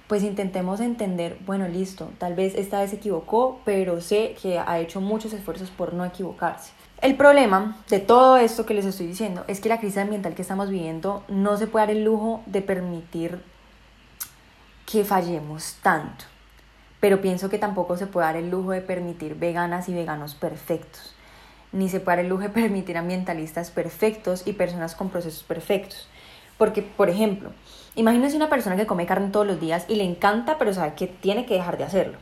pues 0.08 0.24
intentemos 0.24 0.82
entender, 0.82 1.38
bueno, 1.46 1.68
listo, 1.70 2.12
tal 2.18 2.36
vez 2.36 2.56
esta 2.56 2.82
vez 2.82 2.90
se 2.90 2.98
equivocó, 2.98 3.62
pero 3.64 4.02
sé 4.02 4.36
que 4.42 4.60
ha 4.60 4.80
hecho 4.80 5.00
muchos 5.00 5.32
esfuerzos 5.32 5.70
por 5.70 5.94
no 5.94 6.04
equivocarse. 6.04 6.74
El 7.02 7.16
problema 7.16 7.78
de 7.90 8.00
todo 8.00 8.38
esto 8.38 8.66
que 8.66 8.74
les 8.74 8.86
estoy 8.86 9.08
diciendo 9.08 9.44
es 9.48 9.62
que 9.62 9.70
la 9.70 9.80
crisis 9.80 9.98
ambiental 9.98 10.36
que 10.36 10.42
estamos 10.42 10.70
viviendo 10.70 11.24
no 11.30 11.56
se 11.58 11.66
puede 11.66 11.88
dar 11.88 11.96
el 11.96 12.04
lujo 12.04 12.42
de 12.46 12.62
permitir 12.62 13.42
que 14.92 15.06
fallemos 15.06 15.76
tanto. 15.82 16.26
Pero 17.00 17.22
pienso 17.22 17.50
que 17.50 17.58
tampoco 17.58 17.96
se 17.96 18.08
puede 18.08 18.28
dar 18.28 18.36
el 18.36 18.52
lujo 18.52 18.72
de 18.72 18.82
permitir 18.82 19.36
veganas 19.36 19.88
y 19.88 19.94
veganos 19.94 20.36
perfectos. 20.36 21.14
Ni 21.72 21.88
se 21.88 22.02
puede 22.02 22.18
dar 22.18 22.26
el 22.26 22.30
lujo 22.30 22.44
de 22.44 22.50
permitir 22.50 22.98
ambientalistas 22.98 23.72
perfectos 23.72 24.44
y 24.46 24.54
personas 24.54 24.96
con 24.96 25.10
procesos 25.10 25.44
perfectos. 25.44 26.10
Porque, 26.58 26.82
por 26.82 27.10
ejemplo, 27.10 27.52
imagínense 27.96 28.36
una 28.36 28.50
persona 28.50 28.76
que 28.76 28.86
come 28.86 29.06
carne 29.06 29.30
todos 29.32 29.48
los 29.48 29.62
días 29.62 29.86
y 29.88 29.96
le 29.96 30.04
encanta, 30.04 30.58
pero 30.58 30.74
sabe 30.74 30.94
que 30.94 31.08
tiene 31.08 31.46
que 31.46 31.54
dejar 31.54 31.78
de 31.78 31.86
hacerlo. 31.86 32.18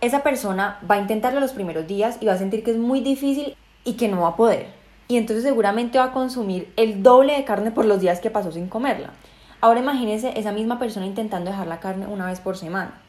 Esa 0.00 0.24
persona 0.24 0.80
va 0.90 0.96
a 0.96 1.00
intentarlo 1.00 1.38
los 1.38 1.52
primeros 1.52 1.86
días 1.86 2.18
y 2.20 2.26
va 2.26 2.32
a 2.32 2.38
sentir 2.38 2.64
que 2.64 2.72
es 2.72 2.78
muy 2.78 3.00
difícil 3.00 3.56
y 3.84 3.92
que 3.92 4.08
no 4.08 4.22
va 4.22 4.30
a 4.30 4.36
poder. 4.36 4.66
Y 5.08 5.16
entonces 5.16 5.44
seguramente 5.44 5.98
va 5.98 6.06
a 6.06 6.12
consumir 6.12 6.72
el 6.76 7.04
doble 7.04 7.34
de 7.34 7.44
carne 7.44 7.70
por 7.70 7.84
los 7.84 8.00
días 8.00 8.20
que 8.20 8.30
pasó 8.30 8.50
sin 8.50 8.66
comerla. 8.68 9.12
Ahora 9.66 9.80
imagínense 9.80 10.38
esa 10.38 10.52
misma 10.52 10.78
persona 10.78 11.06
intentando 11.06 11.50
dejar 11.50 11.66
la 11.66 11.80
carne 11.80 12.06
una 12.06 12.26
vez 12.26 12.38
por 12.38 12.56
semana 12.56 13.00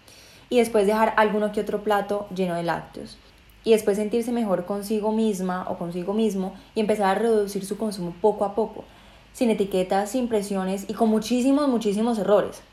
y 0.49 0.57
después 0.57 0.87
dejar 0.87 1.13
alguno 1.15 1.51
que 1.51 1.61
otro 1.61 1.83
plato 1.83 2.25
lleno 2.33 2.55
de 2.55 2.63
lácteos 2.63 3.19
y 3.63 3.73
después 3.73 3.97
sentirse 3.97 4.31
mejor 4.31 4.65
consigo 4.65 5.11
misma 5.11 5.67
o 5.69 5.77
consigo 5.77 6.15
mismo 6.15 6.55
y 6.73 6.79
empezar 6.79 7.15
a 7.15 7.19
reducir 7.19 7.63
su 7.63 7.77
consumo 7.77 8.15
poco 8.21 8.43
a 8.43 8.55
poco, 8.55 8.85
sin 9.33 9.51
etiquetas, 9.51 10.09
sin 10.09 10.29
presiones 10.29 10.85
y 10.87 10.95
con 10.95 11.09
muchísimos, 11.09 11.67
muchísimos 11.67 12.17
errores. 12.17 12.63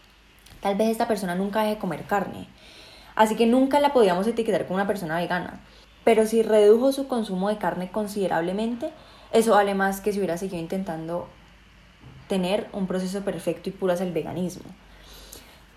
Tal 0.63 0.77
vez 0.77 0.89
esta 0.89 1.07
persona 1.07 1.35
nunca 1.35 1.61
deje 1.61 1.75
de 1.75 1.81
comer 1.81 2.05
carne, 2.05 2.49
así 3.17 3.37
que 3.37 3.45
nunca 3.45 3.81
la 3.81 3.93
podíamos 3.93 4.27
etiquetar 4.27 4.65
como 4.65 4.77
una 4.77 4.87
persona 4.87 5.19
vegana, 5.19 5.61
pero 6.05 6.25
si 6.27 6.43
redujo 6.43 6.91
su 6.93 7.07
consumo 7.07 7.51
de 7.51 7.59
carne 7.59 7.91
considerablemente, 7.91 8.93
eso 9.31 9.51
vale 9.51 9.75
más 9.75 10.01
que 10.01 10.11
si 10.11 10.21
hubiera 10.21 10.39
seguido 10.39 10.63
intentando 10.63 11.29
tener 12.29 12.69
un 12.73 12.87
proceso 12.87 13.23
perfecto 13.23 13.69
y 13.69 13.73
puro 13.73 13.93
hacia 13.93 14.07
el 14.07 14.13
veganismo. 14.13 14.65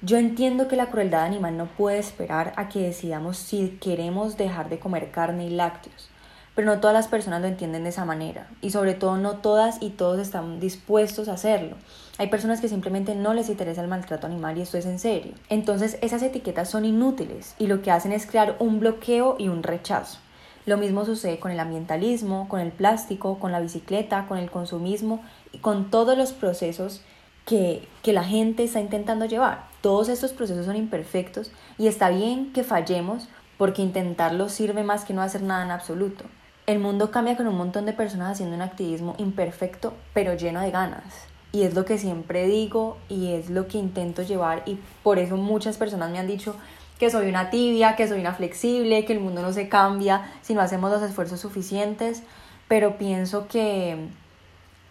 Yo 0.01 0.18
entiendo 0.18 0.68
que 0.68 0.75
la 0.75 0.92
crueldad 0.92 1.24
animal 1.24 1.58
no 1.58 1.66
puede 1.66 1.98
esperar 1.98 2.54
a 2.56 2.70
que 2.70 2.82
decidamos 2.82 3.38
si 3.38 3.80
queremos 3.82 4.38
dejar 4.38 4.70
de 4.70 4.77
comer 4.77 5.10
carne 5.10 5.48
y 5.48 5.50
lácteos, 5.50 6.10
pero 6.54 6.68
no 6.68 6.80
todas 6.80 6.94
las 6.94 7.08
personas 7.08 7.42
lo 7.42 7.48
entienden 7.48 7.84
de 7.84 7.89
esa 7.89 8.06
manera 8.06 8.48
y 8.62 8.70
sobre 8.70 8.94
todo 8.94 9.18
no 9.18 9.38
todas 9.38 9.82
y 9.82 9.89
todos 9.89 10.20
están 10.20 10.60
dispuestos 10.60 11.27
a 11.27 11.34
hacerlo. 11.34 11.77
Hay 12.20 12.27
personas 12.27 12.62
que 12.62 12.70
simplemente 12.70 13.16
no 13.16 13.34
les 13.34 13.50
interesa 13.50 13.82
el 13.82 13.88
maltrato 13.88 14.27
animal 14.27 14.58
y 14.58 14.62
esto 14.62 14.77
es 14.77 14.86
en 14.86 15.00
serio. 15.00 15.34
Entonces 15.50 15.98
esas 16.01 16.22
etiquetas 16.22 16.70
son 16.70 16.86
inútiles 16.86 17.56
y 17.58 17.66
lo 17.66 17.82
que 17.82 17.89
hacen 17.89 18.12
es 18.12 18.27
crear 18.27 18.56
un 18.60 18.80
bloqueo 18.80 19.36
y 19.39 19.48
un 19.48 19.63
rechazo. 19.63 20.20
Lo 20.67 20.75
mismo 20.75 21.05
sucede 21.05 21.39
con 21.39 21.51
el 21.51 21.62
ambientalismo, 21.62 22.50
con 22.50 22.59
el 22.59 22.74
plástico, 22.74 23.39
con 23.39 23.53
la 23.53 23.62
bicicleta, 23.62 24.25
con 24.27 24.38
el 24.38 24.51
consumismo 24.51 25.24
y 25.53 25.59
con 25.59 25.89
todos 25.89 26.17
los 26.17 26.33
procesos 26.33 27.01
que, 27.45 27.88
que, 28.03 28.12
la 28.12 28.25
gente 28.25 28.65
está 28.65 28.81
intentando 28.81 29.24
llevar. 29.24 29.63
Todos 29.79 30.09
estos 30.09 30.33
procesos 30.33 30.65
son 30.65 30.75
imperfectos 30.75 31.51
y 31.77 31.88
está 31.88 32.09
bien 32.09 32.51
que 32.51 32.65
fallemos 32.65 33.29
porque 33.57 33.81
intentarlo 33.81 34.50
sirve 34.50 34.83
más 34.83 35.05
que 35.05 35.13
no 35.13 35.21
hacer 35.21 35.41
nada 35.41 35.63
en 35.63 35.71
absoluto. 35.71 36.25
El 36.65 36.79
mundo 36.79 37.12
cambia 37.12 37.38
con 37.38 37.47
un 37.47 37.55
montón 37.55 37.86
de 37.86 37.93
personas 37.93 38.33
haciendo 38.33 38.57
un 38.57 38.62
activismo 38.62 39.15
imperfecto 39.19 39.93
pero 40.13 40.33
lleno 40.33 40.59
de 40.59 40.71
ganas. 40.71 41.27
Y 41.53 41.62
es 41.62 41.75
lo 41.75 41.86
que 41.86 41.97
siempre 41.97 42.45
digo 42.45 42.97
y 43.07 43.31
es 43.31 43.50
lo 43.50 43.69
que 43.69 43.77
intento 43.77 44.21
llevar 44.21 44.63
y 44.65 44.79
por 45.01 45.17
eso 45.17 45.38
muchas 45.38 45.77
personas 45.77 46.12
me 46.12 46.19
han 46.19 46.27
dicho 46.27 46.57
que 46.98 47.10
soy 47.10 47.27
una 47.27 47.50
tibia, 47.50 47.96
que 47.96 48.08
soy 48.08 48.20
una 48.20 48.34
flexible, 48.34 49.06
que 49.06 49.13
el 49.13 49.20
mundo 49.20 49.42
no 49.42 49.54
se 49.54 49.70
cambia 49.70 50.32
si 50.42 50.54
no 50.54 50.62
hacemos 50.62 50.92
los 50.92 51.01
esfuerzos 51.01 51.39
suficientes, 51.39 52.24
pero 52.68 52.98
pienso 52.98 53.48
que, 53.48 54.08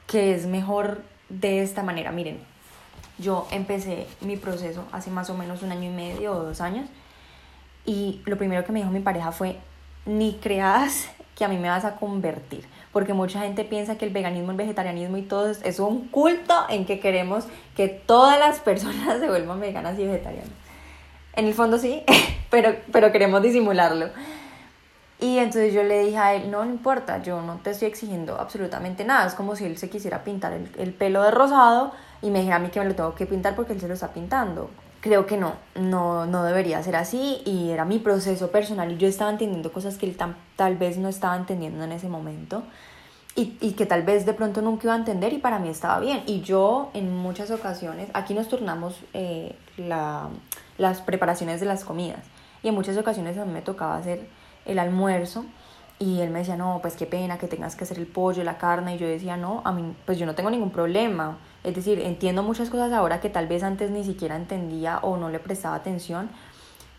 que 0.07 0.35
es 0.35 0.47
mejor 0.47 1.03
de 1.29 1.63
esta 1.63 1.83
manera. 1.83 2.13
Miren, 2.13 2.39
yo 3.19 3.47
empecé 3.51 4.07
mi 4.21 4.37
proceso 4.37 4.85
hace 4.93 5.11
más 5.11 5.31
o 5.31 5.35
menos 5.37 5.63
un 5.63 5.73
año 5.73 5.91
y 5.91 5.95
medio 5.95 6.33
o 6.33 6.43
dos 6.43 6.61
años 6.61 6.89
y 7.85 8.21
lo 8.25 8.37
primero 8.37 8.65
que 8.65 8.73
me 8.73 8.81
dijo 8.81 8.91
mi 8.91 9.01
pareja 9.01 9.33
fue, 9.33 9.57
ni 10.05 10.35
creas 10.35 11.09
que 11.37 11.45
a 11.45 11.49
mí 11.49 11.59
me 11.59 11.69
vas 11.69 11.85
a 11.85 11.97
convertir, 11.97 12.65
porque 12.93 13.13
mucha 13.13 13.41
gente 13.41 13.65
piensa 13.65 13.99
que 13.99 14.07
el 14.07 14.13
veganismo, 14.13 14.53
el 14.53 14.57
vegetarianismo 14.57 15.19
y 15.19 15.23
todo 15.23 15.51
es 15.51 15.79
un 15.81 16.09
culto 16.09 16.55
en 16.69 16.87
que 16.87 16.99
queremos 16.99 17.45
que 17.77 17.89
todas 17.89 18.39
las 18.39 18.61
personas 18.61 19.19
se 19.21 19.29
vuelvan 19.29 19.61
veganas 19.61 19.99
y 19.99 20.07
vegetarianas. 20.07 20.65
En 21.37 21.47
el 21.47 21.55
fondo 21.55 21.78
sí, 21.78 22.02
pero, 22.50 22.75
pero 22.90 23.12
queremos 23.12 23.43
disimularlo. 23.43 24.09
Y 25.19 25.38
entonces 25.38 25.73
yo 25.73 25.83
le 25.83 26.05
dije 26.05 26.19
a 26.19 26.35
él, 26.35 26.50
no, 26.50 26.64
no 26.64 26.71
importa, 26.71 27.23
yo 27.23 27.40
no 27.40 27.57
te 27.57 27.71
estoy 27.71 27.88
exigiendo 27.88 28.38
absolutamente 28.38 29.05
nada. 29.05 29.26
Es 29.26 29.35
como 29.35 29.57
si 29.57 29.64
él 29.64 29.78
se 29.78 29.88
quisiera 29.88 30.25
pintar 30.25 30.52
el, 30.52 30.71
el, 30.78 30.93
pelo 30.93 31.23
de 31.23 31.31
rosado 31.31 31.93
y 32.21 32.31
me 32.31 32.40
dijera 32.40 32.57
a 32.57 32.59
mí 32.59 32.69
que 32.69 32.81
me 32.81 32.87
lo 32.87 32.95
tengo 32.95 33.14
que 33.14 33.26
pintar 33.26 33.55
porque 33.55 33.73
él 33.73 33.81
se 33.81 33.88
lo 33.88 33.95
está 33.95 34.12
pintando. 34.12 34.71
Creo 35.00 35.26
que 35.26 35.37
no, 35.38 35.55
no, 35.75 36.26
no 36.26 36.43
debería 36.43 36.83
ser 36.83 36.97
así 36.97 37.40
y 37.47 37.71
era 37.71 37.85
mi 37.85 37.99
proceso 37.99 38.50
personal 38.50 38.93
y 38.93 38.97
yo 38.99 39.09
estaba 39.09 39.31
entendiendo 39.31 39.73
cosas 39.73 39.97
que 39.97 40.07
él 40.07 40.16
tal 40.57 40.76
vez 40.76 40.99
no 40.99 41.09
estaba 41.09 41.37
entendiendo 41.37 41.85
en 41.85 41.93
ese 41.93 42.09
momento 42.09 42.62
y, 43.37 43.57
y, 43.61 43.73
que 43.73 43.85
tal 43.85 44.02
vez 44.02 44.25
de 44.25 44.33
pronto 44.33 44.62
nunca 44.62 44.85
iba 44.85 44.95
a 44.95 44.97
entender 44.97 45.33
y 45.33 45.38
para 45.38 45.59
mí 45.59 45.69
estaba 45.69 46.00
bien. 46.00 46.23
Y 46.26 46.40
yo 46.40 46.90
en 46.95 47.14
muchas 47.14 47.50
ocasiones, 47.50 48.09
aquí 48.14 48.33
nos 48.35 48.49
turnamos 48.49 48.99
eh, 49.12 49.55
la, 49.76 50.28
las 50.78 51.02
preparaciones 51.02 51.61
de 51.61 51.66
las 51.66 51.85
comidas 51.85 52.25
y 52.62 52.69
en 52.69 52.75
muchas 52.75 52.97
ocasiones 52.97 53.37
a 53.38 53.45
mí 53.45 53.52
me 53.52 53.62
tocaba 53.62 53.97
hacer 53.97 54.26
el 54.64 54.78
almuerzo 54.78 55.45
y 55.99 56.21
él 56.21 56.31
me 56.31 56.40
decía, 56.40 56.57
no, 56.57 56.81
pues 56.83 56.95
qué 56.97 57.07
pena 57.07 57.38
que 57.38 57.47
tengas 57.47 57.75
que 57.75 57.85
hacer 57.85 57.99
el 57.99 58.07
pollo, 58.07 58.45
la 58.45 58.59
carne, 58.59 58.97
y 58.97 58.99
yo 58.99 59.07
decía, 59.07 59.37
no, 59.37 59.62
a 59.64 59.73
mí, 59.73 59.95
pues 60.05 60.19
yo 60.19 60.26
no 60.26 60.35
tengo 60.35 60.50
ningún 60.50 60.71
problema. 60.71 61.38
Es 61.64 61.75
decir, 61.75 62.00
entiendo 62.00 62.43
muchas 62.43 62.69
cosas 62.69 62.93
ahora 62.93 63.21
que 63.21 63.31
tal 63.31 63.47
vez 63.47 63.62
antes 63.62 63.90
ni 63.90 64.05
siquiera 64.05 64.37
entendía 64.37 64.99
o 64.99 65.16
no 65.16 65.31
le 65.31 65.38
prestaba 65.38 65.75
atención, 65.75 66.28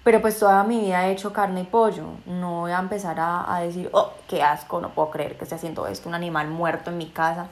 pero 0.08 0.22
pues 0.22 0.40
toda 0.40 0.64
mi 0.64 0.80
vida 0.80 1.06
he 1.06 1.12
hecho 1.12 1.34
carne 1.34 1.64
y 1.64 1.64
pollo. 1.66 2.06
No 2.26 2.62
voy 2.62 2.72
a 2.72 2.80
empezar 2.80 3.20
a, 3.20 3.54
a 3.54 3.60
decir, 3.60 3.90
oh, 3.92 4.14
qué 4.30 4.42
asco, 4.42 4.80
no 4.80 4.94
puedo 4.94 5.12
creer 5.12 5.38
que 5.38 5.44
esté 5.44 5.56
haciendo 5.56 5.86
esto, 5.86 6.08
un 6.08 6.16
animal 6.16 6.48
muerto 6.48 6.92
en 6.92 6.98
mi 6.98 7.08
casa. 7.08 7.50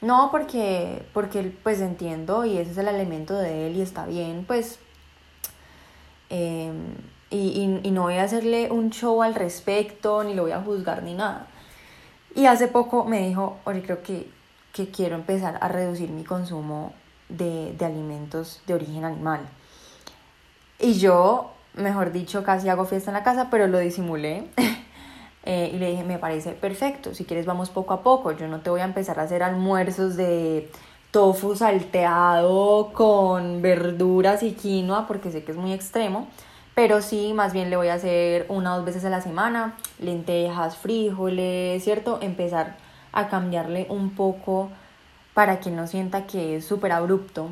No, 0.00 0.32
porque, 0.32 1.06
porque 1.14 1.56
pues 1.62 1.80
entiendo 1.80 2.44
y 2.44 2.58
ese 2.58 2.72
es 2.72 2.78
el 2.78 2.88
elemento 2.88 3.34
de 3.34 3.68
él 3.68 3.76
y 3.76 3.82
está 3.82 4.04
bien, 4.04 4.44
pues... 4.48 4.80
Eh, 6.28 6.72
y, 7.30 7.80
y, 7.84 7.90
no 7.92 8.02
voy 8.02 8.14
a 8.14 8.24
hacerle 8.24 8.72
un 8.72 8.90
show 8.90 9.22
al 9.22 9.36
respecto, 9.36 10.24
ni 10.24 10.34
lo 10.34 10.42
voy 10.42 10.50
a 10.50 10.60
juzgar 10.60 11.04
ni 11.04 11.14
nada. 11.14 11.46
Y 12.34 12.46
hace 12.46 12.66
poco 12.66 13.04
me 13.04 13.28
dijo, 13.28 13.58
oye, 13.62 13.80
creo 13.80 14.02
que, 14.02 14.28
que 14.72 14.90
quiero 14.90 15.14
empezar 15.14 15.56
a 15.60 15.68
reducir 15.68 16.10
mi 16.10 16.24
consumo 16.24 16.94
de, 17.28 17.74
de 17.78 17.84
alimentos 17.84 18.60
de 18.66 18.74
origen 18.74 19.04
animal. 19.04 19.42
Y 20.80 20.94
yo, 20.94 21.52
mejor 21.74 22.12
dicho, 22.12 22.42
casi 22.44 22.68
hago 22.68 22.84
fiesta 22.84 23.10
en 23.10 23.14
la 23.14 23.22
casa, 23.22 23.48
pero 23.50 23.66
lo 23.66 23.78
disimulé. 23.78 24.44
eh, 25.44 25.70
y 25.72 25.78
le 25.78 25.90
dije, 25.90 26.04
me 26.04 26.18
parece 26.18 26.52
perfecto, 26.52 27.14
si 27.14 27.24
quieres 27.24 27.46
vamos 27.46 27.70
poco 27.70 27.94
a 27.94 28.02
poco, 28.02 28.32
yo 28.32 28.48
no 28.48 28.60
te 28.60 28.70
voy 28.70 28.80
a 28.80 28.84
empezar 28.84 29.18
a 29.18 29.22
hacer 29.22 29.42
almuerzos 29.42 30.16
de 30.16 30.70
tofu 31.10 31.56
salteado 31.56 32.92
con 32.92 33.60
verduras 33.60 34.42
y 34.42 34.52
quinoa 34.52 35.06
porque 35.06 35.30
sé 35.30 35.44
que 35.44 35.52
es 35.52 35.58
muy 35.58 35.72
extremo 35.72 36.28
pero 36.74 37.02
sí, 37.02 37.32
más 37.34 37.52
bien 37.52 37.68
le 37.70 37.76
voy 37.76 37.88
a 37.88 37.94
hacer 37.94 38.46
una 38.48 38.74
o 38.74 38.76
dos 38.76 38.86
veces 38.86 39.04
a 39.04 39.10
la 39.10 39.20
semana, 39.20 39.74
lentejas, 39.98 40.76
frijoles, 40.76 41.84
¿cierto? 41.84 42.18
Empezar 42.22 42.76
a 43.12 43.28
cambiarle 43.28 43.86
un 43.90 44.10
poco 44.10 44.70
para 45.34 45.60
que 45.60 45.70
no 45.70 45.86
sienta 45.86 46.26
que 46.26 46.56
es 46.56 46.64
súper 46.64 46.92
abrupto. 46.92 47.48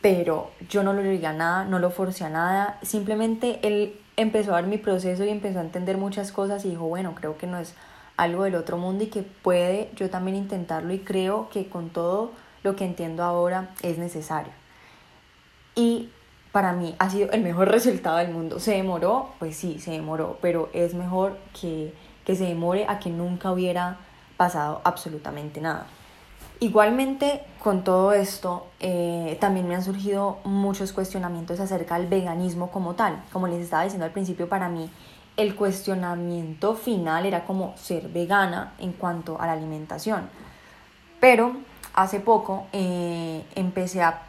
Pero 0.00 0.50
yo 0.68 0.82
no 0.82 0.92
lo 0.92 1.02
llegué 1.02 1.26
a 1.26 1.32
nada, 1.32 1.64
no 1.64 1.78
lo 1.78 1.90
forcé 1.90 2.24
a 2.24 2.28
nada, 2.28 2.78
simplemente 2.82 3.58
él 3.62 3.98
empezó 4.16 4.52
a 4.52 4.60
ver 4.60 4.70
mi 4.70 4.78
proceso 4.78 5.24
y 5.24 5.28
empezó 5.28 5.58
a 5.58 5.62
entender 5.62 5.96
muchas 5.96 6.32
cosas 6.32 6.64
y 6.64 6.70
dijo, 6.70 6.86
bueno, 6.86 7.14
creo 7.14 7.36
que 7.38 7.46
no 7.46 7.58
es 7.58 7.74
algo 8.16 8.44
del 8.44 8.56
otro 8.56 8.76
mundo 8.76 9.04
y 9.04 9.06
que 9.08 9.22
puede 9.22 9.90
yo 9.94 10.10
también 10.10 10.36
intentarlo 10.36 10.92
y 10.92 10.98
creo 10.98 11.48
que 11.50 11.68
con 11.68 11.90
todo 11.90 12.32
lo 12.62 12.76
que 12.76 12.84
entiendo 12.84 13.22
ahora 13.22 13.70
es 13.82 13.98
necesario. 13.98 14.52
Y 15.74 16.10
para 16.50 16.72
mí 16.72 16.96
ha 16.98 17.08
sido 17.08 17.30
el 17.30 17.42
mejor 17.42 17.68
resultado 17.72 18.18
del 18.18 18.30
mundo. 18.30 18.58
¿Se 18.58 18.72
demoró? 18.72 19.30
Pues 19.38 19.56
sí, 19.56 19.78
se 19.78 19.92
demoró, 19.92 20.38
pero 20.42 20.68
es 20.72 20.94
mejor 20.94 21.38
que, 21.58 21.94
que 22.24 22.34
se 22.34 22.44
demore 22.44 22.86
a 22.88 22.98
que 22.98 23.10
nunca 23.10 23.52
hubiera 23.52 23.98
pasado 24.36 24.80
absolutamente 24.84 25.60
nada. 25.60 25.86
Igualmente, 26.60 27.42
con 27.60 27.84
todo 27.84 28.12
esto, 28.12 28.66
eh, 28.80 29.36
también 29.40 29.68
me 29.68 29.76
han 29.76 29.84
surgido 29.84 30.38
muchos 30.44 30.92
cuestionamientos 30.92 31.60
acerca 31.60 31.96
del 31.98 32.08
veganismo 32.08 32.72
como 32.72 32.94
tal. 32.94 33.22
Como 33.32 33.46
les 33.46 33.62
estaba 33.62 33.84
diciendo 33.84 34.06
al 34.06 34.10
principio, 34.10 34.48
para 34.48 34.68
mí 34.68 34.90
el 35.36 35.54
cuestionamiento 35.54 36.74
final 36.74 37.26
era 37.26 37.44
como 37.44 37.76
ser 37.76 38.08
vegana 38.08 38.72
en 38.80 38.92
cuanto 38.92 39.40
a 39.40 39.46
la 39.46 39.52
alimentación. 39.52 40.28
Pero 41.20 41.52
hace 41.94 42.18
poco 42.18 42.66
eh, 42.72 43.44
empecé 43.54 44.02
a 44.02 44.22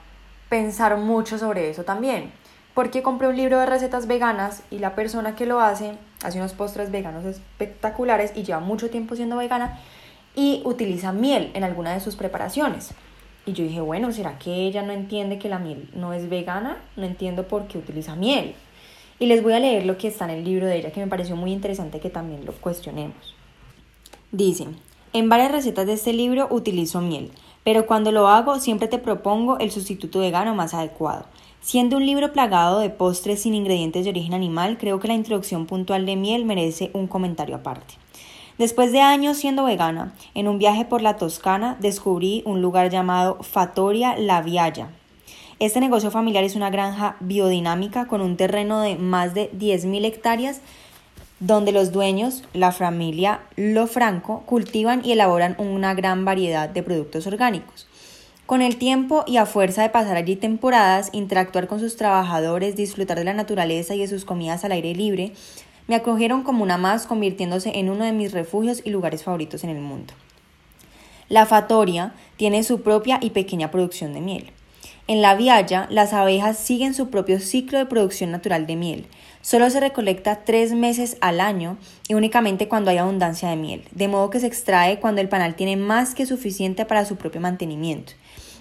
pensar 0.50 0.98
mucho 0.98 1.40
sobre 1.40 1.72
eso 1.72 1.84
también. 1.84 2.32
Porque 2.76 3.02
compré 3.02 3.28
un 3.28 3.38
libro 3.38 3.60
de 3.60 3.66
recetas 3.66 4.06
veganas 4.06 4.62
y 4.70 4.78
la 4.78 4.94
persona 4.94 5.36
que 5.36 5.48
lo 5.48 5.62
hace 5.62 5.98
hace 6.24 6.38
unos 6.38 6.54
postres 6.54 6.92
veganos 6.92 7.26
espectaculares 7.26 8.34
y 8.36 8.44
lleva 8.44 8.60
mucho 8.60 8.90
tiempo 8.90 9.16
siendo 9.16 9.38
vegana 9.38 9.80
y 10.36 10.62
utiliza 10.66 11.12
miel 11.12 11.52
en 11.54 11.64
alguna 11.64 11.94
de 11.94 12.00
sus 12.00 12.16
preparaciones. 12.16 12.92
Y 13.46 13.54
yo 13.54 13.64
dije, 13.64 13.82
bueno, 13.82 14.12
¿será 14.12 14.38
que 14.38 14.68
ella 14.68 14.84
no 14.84 14.92
entiende 14.92 15.40
que 15.40 15.50
la 15.50 15.60
miel 15.60 15.90
no 15.94 16.14
es 16.14 16.30
vegana? 16.30 16.78
No 16.96 17.06
entiendo 17.06 17.48
por 17.48 17.68
qué 17.68 17.78
utiliza 17.78 18.16
miel. 18.16 18.54
Y 19.20 19.26
les 19.26 19.44
voy 19.44 19.54
a 19.54 19.60
leer 19.60 19.86
lo 19.86 19.98
que 19.98 20.08
está 20.08 20.26
en 20.26 20.32
el 20.32 20.46
libro 20.46 20.68
de 20.68 20.78
ella, 20.78 20.92
que 20.92 21.00
me 21.00 21.08
pareció 21.08 21.36
muy 21.36 21.52
interesante 21.52 22.00
que 22.00 22.10
también 22.10 22.46
lo 22.46 22.54
cuestionemos. 22.54 23.36
Dice, 24.32 24.68
en 25.12 25.28
varias 25.28 25.52
recetas 25.52 25.88
de 25.88 25.94
este 25.94 26.14
libro 26.14 26.48
utilizo 26.52 27.02
miel, 27.02 27.32
pero 27.64 27.88
cuando 27.88 28.12
lo 28.12 28.28
hago 28.28 28.60
siempre 28.60 28.88
te 28.88 29.00
propongo 29.00 29.58
el 29.58 29.72
sustituto 29.72 30.20
vegano 30.20 30.54
más 30.56 30.74
adecuado. 30.74 31.26
Siendo 31.62 31.98
un 31.98 32.06
libro 32.06 32.32
plagado 32.32 32.80
de 32.80 32.90
postres 32.90 33.42
sin 33.42 33.56
ingredientes 33.56 34.06
de 34.06 34.12
origen 34.12 34.34
animal, 34.34 34.78
creo 34.78 35.00
que 35.00 35.10
la 35.10 35.16
introducción 35.16 35.66
puntual 35.66 36.06
de 36.06 36.16
miel 36.16 36.46
merece 36.46 36.90
un 36.94 37.08
comentario 37.08 37.56
aparte. 37.56 37.96
Después 38.60 38.92
de 38.92 39.00
años 39.00 39.38
siendo 39.38 39.64
vegana, 39.64 40.12
en 40.36 40.50
un 40.50 40.60
viaje 40.60 40.84
por 40.84 41.02
la 41.02 41.16
Toscana 41.16 41.78
descubrí 41.80 42.44
un 42.46 42.62
lugar 42.62 42.90
llamado 42.90 43.42
Fattoria 43.42 44.18
La 44.18 44.42
Vialla. 44.42 44.90
Este 45.60 45.80
negocio 45.80 46.12
familiar 46.12 46.44
es 46.44 46.58
una 46.58 46.70
granja 46.70 47.16
biodinámica 47.22 48.08
con 48.08 48.20
un 48.20 48.36
terreno 48.36 48.82
de 48.82 48.98
más 48.98 49.34
de 49.34 49.50
10.000 49.54 50.04
hectáreas 50.04 50.60
donde 51.40 51.72
los 51.72 51.94
dueños, 51.94 52.44
la 52.52 52.74
familia 52.74 53.40
Lofranco, 53.56 54.42
cultivan 54.46 55.06
y 55.06 55.14
elaboran 55.14 55.56
una 55.58 55.94
gran 55.94 56.26
variedad 56.26 56.68
de 56.68 56.84
productos 56.84 57.28
orgánicos. 57.28 57.88
Con 58.46 58.62
el 58.62 58.76
tiempo 58.76 59.24
y 59.26 59.38
a 59.38 59.46
fuerza 59.46 59.84
de 59.84 59.90
pasar 59.90 60.18
allí 60.18 60.36
temporadas, 60.36 61.12
interactuar 61.14 61.68
con 61.68 61.80
sus 61.80 61.96
trabajadores, 61.96 62.76
disfrutar 62.76 63.18
de 63.18 63.24
la 63.24 63.34
naturaleza 63.34 63.96
y 63.96 64.00
de 64.00 64.08
sus 64.08 64.26
comidas 64.26 64.66
al 64.66 64.74
aire 64.74 64.94
libre, 64.96 65.32
me 65.90 65.96
acogieron 65.96 66.44
como 66.44 66.64
una 66.64 66.78
más, 66.78 67.06
convirtiéndose 67.06 67.78
en 67.78 67.90
uno 67.90 68.06
de 68.06 68.14
mis 68.14 68.32
refugios 68.32 68.82
y 68.86 68.92
lugares 68.92 69.26
favoritos 69.26 69.66
en 69.66 69.72
el 69.72 69.82
mundo. 69.82 70.14
La 71.28 71.46
Fatoria 71.46 72.14
tiene 72.38 72.64
su 72.64 72.82
propia 72.82 73.20
y 73.22 73.32
pequeña 73.32 73.72
producción 73.72 74.14
de 74.14 74.22
miel. 74.22 74.52
En 75.08 75.22
la 75.22 75.36
vialla, 75.36 75.88
las 75.90 76.14
abejas 76.14 76.58
siguen 76.58 76.94
su 76.94 77.10
propio 77.10 77.42
ciclo 77.42 77.78
de 77.78 77.86
producción 77.86 78.32
natural 78.32 78.66
de 78.66 78.78
miel. 78.78 79.08
Solo 79.42 79.70
se 79.70 79.82
recolecta 79.82 80.46
tres 80.46 80.72
meses 80.72 81.18
al 81.20 81.42
año 81.42 81.78
y 82.08 82.14
únicamente 82.14 82.70
cuando 82.70 82.90
hay 82.90 82.98
abundancia 82.98 83.50
de 83.50 83.58
miel, 83.58 83.84
de 83.92 84.08
modo 84.08 84.30
que 84.30 84.40
se 84.40 84.48
extrae 84.48 85.00
cuando 85.02 85.20
el 85.20 85.28
panal 85.28 85.56
tiene 85.56 85.76
más 85.76 86.16
que 86.16 86.26
suficiente 86.26 86.86
para 86.86 87.04
su 87.04 87.18
propio 87.18 87.42
mantenimiento 87.42 88.14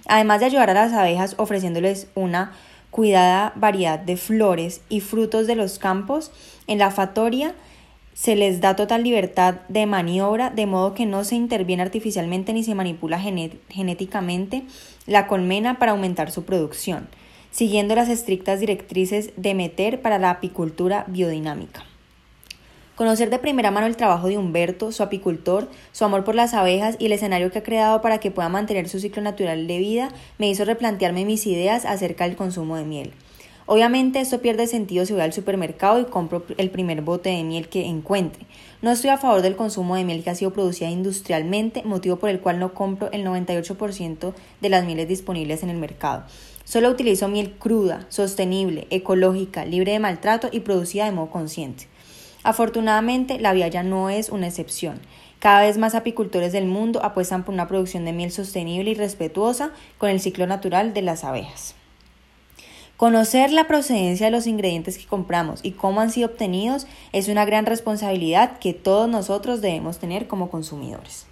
además 0.08 0.40
de 0.40 0.47
ayudar 0.47 0.70
a 0.70 0.75
las 0.75 0.92
abejas 0.92 1.35
ofreciéndoles 1.38 2.08
una 2.14 2.52
cuidada 2.90 3.52
variedad 3.54 3.99
de 3.99 4.16
flores 4.16 4.80
y 4.88 5.00
frutos 5.00 5.47
de 5.47 5.54
los 5.54 5.78
campos, 5.78 6.32
en 6.68 6.78
la 6.78 6.92
fatoria 6.92 7.54
se 8.14 8.37
les 8.37 8.60
da 8.60 8.75
total 8.76 9.04
libertad 9.04 9.56
de 9.68 9.87
maniobra, 9.87 10.50
de 10.50 10.66
modo 10.66 10.92
que 10.92 11.06
no 11.06 11.22
se 11.25 11.37
interviene 11.37 11.82
artificialmente 11.82 12.52
ni 12.52 12.64
se 12.64 12.75
manipula 12.75 13.20
genéticamente 13.20 14.64
la 15.06 15.26
colmena 15.26 15.78
para 15.78 15.92
aumentar 15.92 16.30
su 16.32 16.44
producción, 16.44 17.08
siguiendo 17.50 17.94
las 17.94 18.08
estrictas 18.08 18.60
directrices 18.60 19.30
de 19.37 19.54
Meter 19.54 20.02
para 20.02 20.18
la 20.18 20.30
apicultura 20.30 21.04
biodinámica. 21.06 21.84
Conocer 22.96 23.30
de 23.30 23.38
primera 23.38 23.70
mano 23.70 23.87
el 23.87 23.96
trabajo 23.96 24.26
de 24.26 24.37
Humberto, 24.37 24.90
su 24.90 25.04
apicultor, 25.04 25.68
su 25.92 26.04
amor 26.04 26.25
por 26.25 26.34
las 26.34 26.52
abejas 26.52 26.96
y 26.98 27.06
el 27.06 27.12
escenario 27.12 27.52
que 27.52 27.60
ha 27.60 27.62
creado 27.62 28.02
para 28.02 28.18
que 28.18 28.32
pueda 28.32 28.48
mantener 28.48 28.88
su 28.88 28.98
ciclo 28.98 29.22
natural 29.22 29.68
de 29.68 29.78
vida 29.78 30.08
me 30.38 30.48
hizo 30.48 30.64
replantearme 30.64 31.25
mis 31.25 31.46
ideas 31.46 31.84
acerca 31.84 32.25
del 32.25 32.34
consumo 32.34 32.75
de 32.75 32.84
miel. 32.84 33.12
Obviamente 33.70 34.18
esto 34.18 34.40
pierde 34.40 34.66
sentido 34.66 35.04
si 35.04 35.12
voy 35.12 35.20
al 35.20 35.34
supermercado 35.34 36.00
y 36.00 36.06
compro 36.06 36.42
el 36.56 36.70
primer 36.70 37.02
bote 37.02 37.28
de 37.28 37.44
miel 37.44 37.68
que 37.68 37.85
encuentre. 37.85 38.46
No 38.81 38.90
estoy 38.90 39.11
a 39.11 39.18
favor 39.18 39.42
del 39.42 39.57
consumo 39.57 39.94
de 39.94 40.04
miel 40.04 40.24
que 40.24 40.31
ha 40.31 40.35
sido 40.35 40.54
producida 40.54 40.88
industrialmente, 40.88 41.83
motivo 41.83 42.16
por 42.16 42.31
el 42.31 42.40
cual 42.40 42.61
no 42.61 42.72
compro 42.72 43.12
el 43.12 43.26
98% 43.26 44.33
de 44.62 44.68
las 44.70 44.87
mieles 44.87 45.07
disponibles 45.07 45.62
en 45.62 45.68
el 45.68 45.76
mercado. 45.76 46.24
Solo 46.64 46.88
utilizo 46.88 47.28
miel 47.28 47.57
cruda, 47.59 48.07
sostenible, 48.09 48.87
ecológica, 48.88 49.66
libre 49.66 49.92
de 49.92 49.98
maltrato 49.98 50.48
y 50.50 50.61
producida 50.61 51.04
de 51.04 51.12
modo 51.12 51.28
consciente. 51.28 51.88
Afortunadamente, 52.44 53.38
la 53.38 53.52
vialla 53.52 53.83
no 53.83 54.09
es 54.09 54.31
una 54.31 54.46
excepción. 54.46 54.98
Cada 55.40 55.61
vez 55.61 55.76
más 55.76 55.94
apicultores 55.94 56.52
del 56.52 56.64
mundo 56.64 57.04
apuestan 57.04 57.44
por 57.44 57.52
una 57.52 57.68
producción 57.68 58.07
de 58.07 58.14
miel 58.14 58.33
sostenible 58.33 58.92
y 58.92 58.94
respetuosa 58.94 59.72
con 59.98 60.09
el 60.09 60.20
ciclo 60.20 60.46
natural 60.46 60.94
de 60.94 61.02
las 61.02 61.22
abejas. 61.22 61.74
Conocer 62.98 63.52
la 63.52 63.68
procedencia 63.68 64.26
de 64.26 64.32
los 64.32 64.48
ingredientes 64.48 64.98
que 64.98 65.06
compramos 65.06 65.61
y 65.62 65.70
cómo 65.70 66.00
han 66.00 66.11
sido 66.11 66.30
obtenidos 66.30 66.88
es 67.12 67.28
una 67.28 67.44
gran 67.44 67.64
responsabilidad 67.64 68.58
que 68.58 68.74
todos 68.74 69.08
nosotros 69.08 69.61
debemos 69.61 69.98
tener 69.98 70.26
como 70.26 70.50
consumidores. 70.50 71.26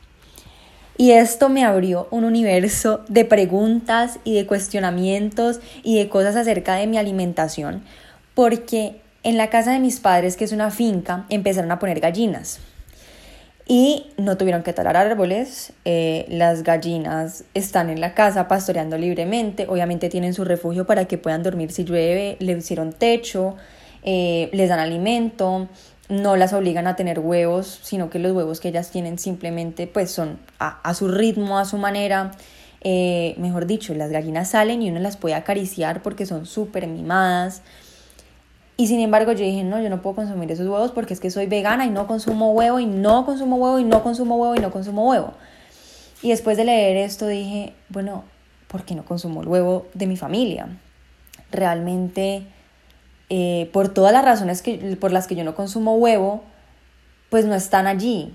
Y 0.97 1.11
esto 1.11 1.49
me 1.49 1.65
abrió 1.65 2.07
un 2.13 2.23
universo 2.23 3.01
de 3.09 3.25
preguntas 3.25 4.21
y 4.23 4.37
de 4.37 4.47
cuestionamientos 4.47 5.59
y 5.83 5.99
de 5.99 6.09
cosas 6.09 6.37
acerca 6.37 6.77
de 6.77 6.87
mi 6.87 6.99
alimentación, 6.99 7.83
porque 8.35 9.01
en 9.25 9.37
la 9.37 9.51
casa 9.51 9.73
de 9.73 9.81
mis 9.81 9.99
padres, 9.99 10.37
que 10.37 10.45
es 10.45 10.53
una 10.53 10.71
finca, 10.71 11.27
empezaron 11.31 11.73
a 11.73 11.81
poner 11.81 11.99
gallinas. 11.99 12.61
Y 13.69 14.07
no 14.17 14.37
tuvieron 14.37 14.63
que 14.63 14.73
talar 14.73 14.97
árboles, 14.97 15.73
eh, 15.85 16.25
las 16.29 16.63
gallinas 16.63 17.43
están 17.53 17.91
en 17.91 18.01
la 18.01 18.15
casa 18.15 18.47
pastoreando 18.47 18.97
libremente, 18.97 19.67
obviamente 19.69 20.09
tienen 20.09 20.35
su 20.35 20.45
refugio 20.45 20.87
para 20.87 21.07
que 21.07 21.19
puedan 21.19 21.43
dormir 21.43 21.73
si 21.73 21.83
llueve, 21.83 22.37
le 22.39 22.53
hicieron 22.53 22.93
techo, 22.93 23.57
eh, 24.05 24.51
les 24.53 24.69
dan 24.69 24.79
alimento, 24.79 25.69
no 26.09 26.37
las 26.37 26.53
obligan 26.53 26.87
a 26.87 26.95
tener 26.95 27.19
huevos, 27.19 27.81
sino 27.83 28.09
que 28.09 28.21
los 28.21 28.31
huevos 28.31 28.61
que 28.61 28.69
ellas 28.69 28.93
tienen 28.93 29.19
simplemente 29.19 29.89
pues 29.89 30.13
son 30.13 30.39
a, 30.61 30.95
su 30.95 31.09
ritmo, 31.09 31.59
a 31.59 31.65
su 31.65 31.77
manera. 31.77 32.31
Eh, 32.83 33.35
mejor 33.39 33.67
dicho, 33.67 33.95
las 33.95 34.11
gallinas 34.11 34.51
salen 34.51 34.81
y 34.81 34.91
uno 34.91 35.01
las 35.01 35.17
puede 35.17 35.35
acariciar 35.35 36.03
porque 36.03 36.25
son 36.25 36.47
súper 36.47 36.87
mimadas. 36.87 37.63
Y 38.77 38.89
sin 38.89 39.01
embargo 39.01 39.33
yo 39.33 39.45
dije, 39.45 39.65
no, 39.65 39.81
yo 39.81 39.89
no 39.89 40.03
puedo 40.03 40.17
consumir 40.17 40.51
esos 40.51 40.67
huevos 40.67 40.91
porque 40.91 41.15
es 41.15 41.21
que 41.21 41.31
soy 41.31 41.47
vegana 41.47 41.87
y 41.87 41.91
no 41.91 42.07
consumo 42.07 42.53
huevo 42.53 42.79
y 42.79 42.87
no 42.87 43.25
consumo 43.25 43.57
huevo 43.57 43.79
y 43.79 43.85
no 43.85 44.03
consumo 44.03 44.37
huevo 44.37 44.55
y 44.55 44.59
no 44.59 44.71
consumo 44.71 45.09
huevo. 45.09 45.33
Y 46.23 46.31
después 46.31 46.57
de 46.57 46.65
leer 46.65 46.97
esto 46.99 47.27
dije, 47.27 47.73
bueno, 47.89 48.25
¿por 48.69 48.85
qué 48.85 48.95
no 48.95 49.05
consumo 49.05 49.43
el 49.43 49.49
huevo 49.49 49.87
de 49.95 50.07
mi 50.07 50.17
familia? 50.17 50.69
Realmente, 51.51 52.43
eh, 53.31 53.71
por 53.73 53.89
todas 53.89 54.13
las 54.13 54.25
razones 54.25 54.61
que, 54.61 54.97
por 55.01 55.11
las 55.11 55.27
que 55.27 55.37
yo 55.37 55.45
no 55.45 55.55
consumo 55.55 55.97
huevo, 55.97 56.43
pues 57.31 57.47
no 57.47 57.55
están 57.55 57.87
allí, 57.87 58.35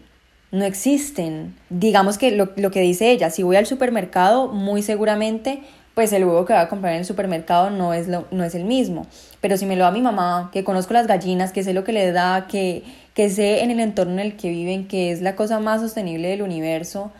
no 0.52 0.66
existen. 0.66 1.56
Digamos 1.70 2.18
que 2.18 2.32
lo, 2.32 2.50
lo 2.56 2.72
que 2.72 2.82
dice 2.82 3.12
ella, 3.12 3.30
si 3.30 3.44
voy 3.44 3.58
al 3.58 3.68
supermercado, 3.68 4.48
muy 4.48 4.82
seguramente 4.82 5.62
pues 6.02 6.14
el 6.14 6.26
huevo 6.26 6.46
que 6.46 6.54
voy 6.54 6.64
a 6.64 6.68
comprar 6.68 6.94
en 6.94 7.00
el 7.02 7.06
supermercado 7.06 7.70
no 7.70 7.94
es, 7.94 8.08
lo, 8.08 8.26
no 8.32 8.44
es 8.44 8.56
el 8.56 8.66
mismo. 8.66 9.06
Pero 9.40 9.56
si 9.56 9.68
me 9.68 9.76
lo 9.76 9.84
da 9.84 9.92
mi 9.92 10.02
mamá, 10.02 10.50
que 10.52 10.64
conozco 10.64 10.94
las 10.94 11.06
gallinas, 11.06 11.52
que 11.52 11.64
sé 11.64 11.76
lo 11.76 11.84
que 11.84 11.94
le 11.94 12.12
da, 12.12 12.48
que, 12.48 12.82
que 13.14 13.30
sé 13.30 13.62
en 13.62 13.70
el 13.70 13.80
entorno 13.80 14.14
en 14.14 14.20
el 14.22 14.36
que 14.36 14.50
viven, 14.50 14.88
que 14.88 15.12
es 15.12 15.22
la 15.22 15.36
cosa 15.36 15.60
más 15.60 15.80
sostenible 15.80 16.28
del 16.30 16.42
universo, 16.42 17.12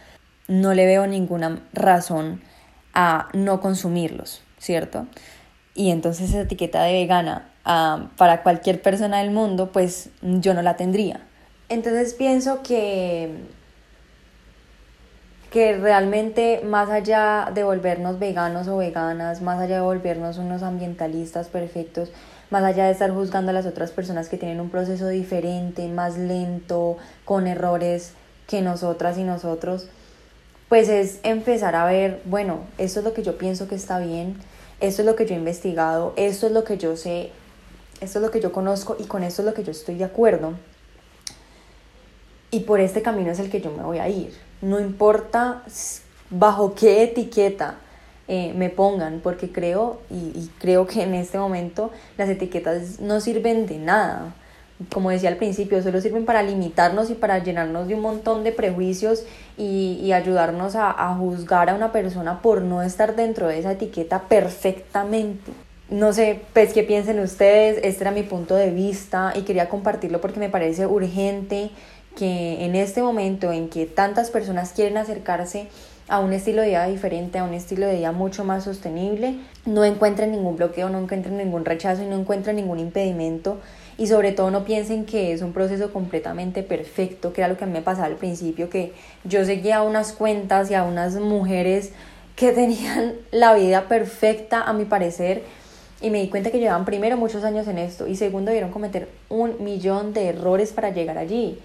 no 0.48 0.74
le 0.74 0.88
veo 0.88 1.06
ninguna 1.06 1.62
razón 1.74 2.42
a 2.96 3.28
no 3.34 3.62
consumirlos, 3.62 4.42
¿cierto? 4.58 5.06
Y 5.76 5.92
entonces 5.92 6.32
esa 6.32 6.42
etiqueta 6.42 6.82
de 6.82 6.94
vegana 6.94 7.52
ah, 7.64 8.10
para 8.18 8.42
cualquier 8.42 8.82
persona 8.82 9.20
del 9.20 9.30
mundo, 9.30 9.72
pues 9.72 10.10
yo 10.24 10.56
no 10.56 10.64
la 10.64 10.76
tendría. 10.76 11.22
Entonces 11.70 12.16
pienso 12.16 12.64
que 12.64 13.30
que 15.52 15.76
realmente 15.76 16.62
más 16.64 16.90
allá 16.90 17.52
de 17.54 17.66
volvernos 17.66 18.20
veganos 18.20 18.70
o 18.70 18.78
veganas, 18.78 19.42
más 19.42 19.60
allá 19.60 19.76
de 19.76 19.82
volvernos 19.82 20.38
unos 20.38 20.64
ambientalistas 20.64 21.50
perfectos, 21.50 22.10
más 22.50 22.64
allá 22.64 22.86
de 22.86 22.92
estar 22.94 23.12
juzgando 23.12 23.52
a 23.52 23.54
las 23.54 23.66
otras 23.66 23.92
personas 23.92 24.30
que 24.30 24.38
tienen 24.38 24.62
un 24.62 24.70
proceso 24.70 25.10
diferente, 25.10 25.90
más 25.90 26.18
lento, 26.18 26.96
con 27.26 27.48
errores 27.48 28.14
que 28.48 28.62
nosotras 28.62 29.18
y 29.18 29.24
nosotros, 29.24 29.90
pues 30.70 30.88
es 30.88 31.20
empezar 31.24 31.76
a 31.76 31.84
ver, 31.84 32.22
bueno, 32.24 32.60
esto 32.78 33.00
es 33.00 33.06
lo 33.06 33.14
que 33.14 33.22
yo 33.22 33.38
pienso 33.38 33.68
que 33.68 33.76
está 33.76 34.00
bien, 34.00 34.38
esto 34.80 35.02
es 35.02 35.06
lo 35.06 35.18
que 35.18 35.26
yo 35.26 35.36
he 35.36 35.38
investigado, 35.38 36.14
esto 36.16 36.48
es 36.48 36.54
lo 36.54 36.64
que 36.64 36.78
yo 36.78 36.96
sé, 36.96 37.30
esto 38.00 38.20
es 38.20 38.24
lo 38.24 38.32
que 38.32 38.40
yo 38.40 38.54
conozco 38.54 38.96
y 38.98 39.04
con 39.04 39.22
esto 39.22 39.42
es 39.42 39.46
lo 39.48 39.54
que 39.54 39.66
yo 39.66 39.72
estoy 39.72 39.96
de 39.96 40.06
acuerdo. 40.06 40.54
Y 42.52 42.62
por 42.62 42.80
este 42.80 43.02
camino 43.02 43.32
es 43.32 43.40
el 43.40 43.50
que 43.50 43.60
yo 43.60 43.70
me 43.72 43.84
voy 43.84 44.00
a 44.00 44.08
ir 44.08 44.51
no 44.62 44.80
importa 44.80 45.64
bajo 46.30 46.74
qué 46.76 47.04
etiqueta 47.04 47.76
eh, 48.28 48.54
me 48.56 48.70
pongan, 48.70 49.20
porque 49.22 49.52
creo 49.52 50.00
y, 50.10 50.50
creo 50.60 50.88
que 50.88 51.04
en 51.04 51.16
este 51.16 51.38
momento 51.38 51.92
las 52.18 52.30
etiquetas 52.30 53.00
no 53.00 53.20
sirven 53.20 53.66
de 53.66 53.78
nada. 53.78 54.34
como 54.94 55.10
decía 55.12 55.30
al 55.30 55.38
principio, 55.38 55.84
solo 55.84 56.02
sirven 56.02 56.26
para 56.26 56.42
limitarnos 56.42 57.10
y 57.10 57.14
para 57.14 57.40
llenarnos 57.40 57.88
de 57.88 57.96
un 57.96 58.02
montón 58.02 58.44
de 58.44 58.52
prejuicios 58.52 59.24
y, 59.58 60.12
ayudarnos 60.14 60.76
a, 60.76 60.92
a 60.92 61.16
juzgar 61.16 61.70
a 61.70 61.76
una 61.76 61.92
persona 61.92 62.42
por 62.42 62.62
no 62.62 62.82
estar 62.82 63.16
dentro 63.16 63.48
de 63.48 63.60
esa 63.60 63.74
etiqueta 63.74 64.22
perfectamente. 64.30 65.52
No 65.90 66.14
sé, 66.14 66.40
pues 66.54 66.72
qué 66.72 66.84
piensen 66.84 67.20
ustedes, 67.20 67.80
este 67.84 68.04
era 68.04 68.12
mi 68.12 68.24
punto 68.24 68.56
de 68.56 68.72
vista 68.72 69.34
y 69.36 69.42
quería 69.42 69.68
compartirlo 69.68 70.22
porque 70.22 70.40
me 70.40 70.48
parece 70.48 70.88
urgente 70.88 71.72
que 72.16 72.66
en 72.66 72.76
este 72.76 73.02
momento 73.02 73.52
en 73.52 73.70
que 73.70 73.86
tantas 73.86 74.30
personas 74.30 74.74
quieren 74.74 74.98
acercarse 74.98 75.68
a 76.08 76.20
un 76.20 76.34
estilo 76.34 76.62
de 76.62 76.70
vida 76.70 76.88
diferente, 76.88 77.40
a 77.40 77.44
un 77.46 77.54
estilo 77.54 77.88
de 77.88 77.96
vida 77.96 78.12
mucho 78.12 78.44
más 78.44 78.66
sostenible, 78.66 79.36
no 79.66 79.86
encuentren 79.86 80.32
ningún 80.32 80.58
bloqueo, 80.58 80.90
no 80.90 81.00
encuentren 81.00 81.38
ningún 81.38 81.64
rechazo 81.64 82.04
y 82.04 82.06
no 82.06 82.18
encuentren 82.20 82.58
ningún 82.58 82.80
impedimento 82.80 83.60
y 83.98 84.08
sobre 84.08 84.32
todo 84.32 84.52
no 84.52 84.66
piensen 84.66 85.06
que 85.06 85.32
es 85.32 85.42
un 85.42 85.54
proceso 85.54 85.94
completamente 85.94 86.64
perfecto, 86.64 87.32
que 87.32 87.42
era 87.42 87.48
lo 87.48 87.58
que 87.58 87.64
a 87.64 87.68
mí 87.68 87.74
me 87.74 87.82
pasaba 87.82 88.08
al 88.08 88.18
principio, 88.18 88.70
que 88.70 88.94
yo 89.24 89.46
seguía 89.46 89.84
unas 89.84 90.12
cuentas 90.12 90.70
y 90.70 90.74
a 90.74 90.84
unas 90.84 91.16
mujeres 91.16 91.92
que 92.36 92.52
tenían 92.52 93.14
la 93.32 93.54
vida 93.54 93.88
perfecta 93.88 94.64
a 94.64 94.74
mi 94.74 94.86
parecer 94.86 95.44
y 96.02 96.10
me 96.10 96.20
di 96.20 96.30
cuenta 96.30 96.52
que 96.52 96.60
llevaban 96.60 96.84
primero 96.84 97.16
muchos 97.16 97.44
años 97.44 97.68
en 97.68 97.78
esto 97.78 98.08
y 98.08 98.16
segundo 98.16 98.50
debieron 98.50 98.72
cometer 98.72 99.08
un 99.30 99.64
millón 99.64 100.14
de 100.14 100.30
errores 100.30 100.74
para 100.74 100.90
llegar 100.90 101.18
allí. 101.18 101.60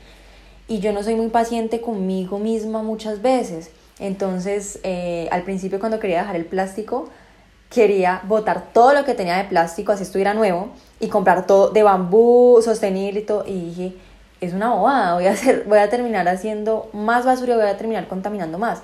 Y 0.68 0.80
yo 0.80 0.92
no 0.92 1.02
soy 1.02 1.14
muy 1.14 1.28
paciente 1.28 1.80
conmigo 1.80 2.38
misma 2.38 2.82
muchas 2.82 3.22
veces. 3.22 3.70
Entonces, 3.98 4.80
eh, 4.82 5.28
al 5.30 5.42
principio 5.42 5.78
cuando 5.78 6.00
quería 6.00 6.18
dejar 6.18 6.36
el 6.36 6.44
plástico, 6.44 7.08
quería 7.70 8.20
botar 8.24 8.72
todo 8.72 8.92
lo 8.92 9.04
que 9.04 9.14
tenía 9.14 9.36
de 9.36 9.44
plástico, 9.44 9.92
así 9.92 10.02
estuviera 10.02 10.34
nuevo, 10.34 10.70
y 11.00 11.08
comprar 11.08 11.46
todo 11.46 11.70
de 11.70 11.82
bambú, 11.82 12.60
sostenible 12.62 13.20
y 13.20 13.22
todo. 13.22 13.44
Y 13.46 13.60
dije, 13.66 13.96
es 14.40 14.52
una 14.52 14.74
bobada, 14.74 15.14
voy 15.14 15.26
a, 15.26 15.32
hacer, 15.32 15.64
voy 15.66 15.78
a 15.78 15.88
terminar 15.88 16.28
haciendo 16.28 16.88
más 16.92 17.24
basura 17.24 17.56
voy 17.56 17.66
a 17.66 17.76
terminar 17.76 18.08
contaminando 18.08 18.58
más. 18.58 18.80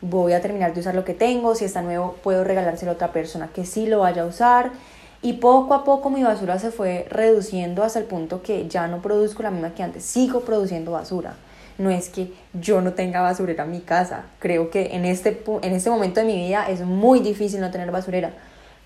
Voy 0.00 0.32
a 0.32 0.40
terminar 0.40 0.74
de 0.74 0.80
usar 0.80 0.94
lo 0.94 1.04
que 1.04 1.14
tengo, 1.14 1.54
si 1.54 1.64
está 1.64 1.80
nuevo 1.80 2.16
puedo 2.22 2.42
regalárselo 2.42 2.92
a 2.92 2.94
otra 2.94 3.12
persona 3.12 3.48
que 3.54 3.64
sí 3.64 3.86
lo 3.86 4.00
vaya 4.00 4.22
a 4.22 4.26
usar. 4.26 4.72
Y 5.24 5.34
poco 5.34 5.74
a 5.74 5.84
poco 5.84 6.10
mi 6.10 6.24
basura 6.24 6.58
se 6.58 6.72
fue 6.72 7.06
reduciendo 7.08 7.84
hasta 7.84 8.00
el 8.00 8.06
punto 8.06 8.42
que 8.42 8.68
ya 8.68 8.88
no 8.88 9.00
produzco 9.00 9.44
la 9.44 9.52
misma 9.52 9.72
que 9.72 9.84
antes, 9.84 10.04
sigo 10.04 10.40
produciendo 10.40 10.92
basura. 10.92 11.36
No 11.78 11.90
es 11.90 12.08
que 12.08 12.32
yo 12.52 12.80
no 12.80 12.92
tenga 12.92 13.22
basurera 13.22 13.64
en 13.64 13.70
mi 13.70 13.80
casa, 13.80 14.24
creo 14.40 14.70
que 14.70 14.94
en 14.96 15.04
este, 15.04 15.42
en 15.62 15.72
este 15.72 15.90
momento 15.90 16.20
de 16.20 16.26
mi 16.26 16.36
vida 16.36 16.68
es 16.68 16.80
muy 16.80 17.20
difícil 17.20 17.60
no 17.60 17.70
tener 17.70 17.92
basurera, 17.92 18.32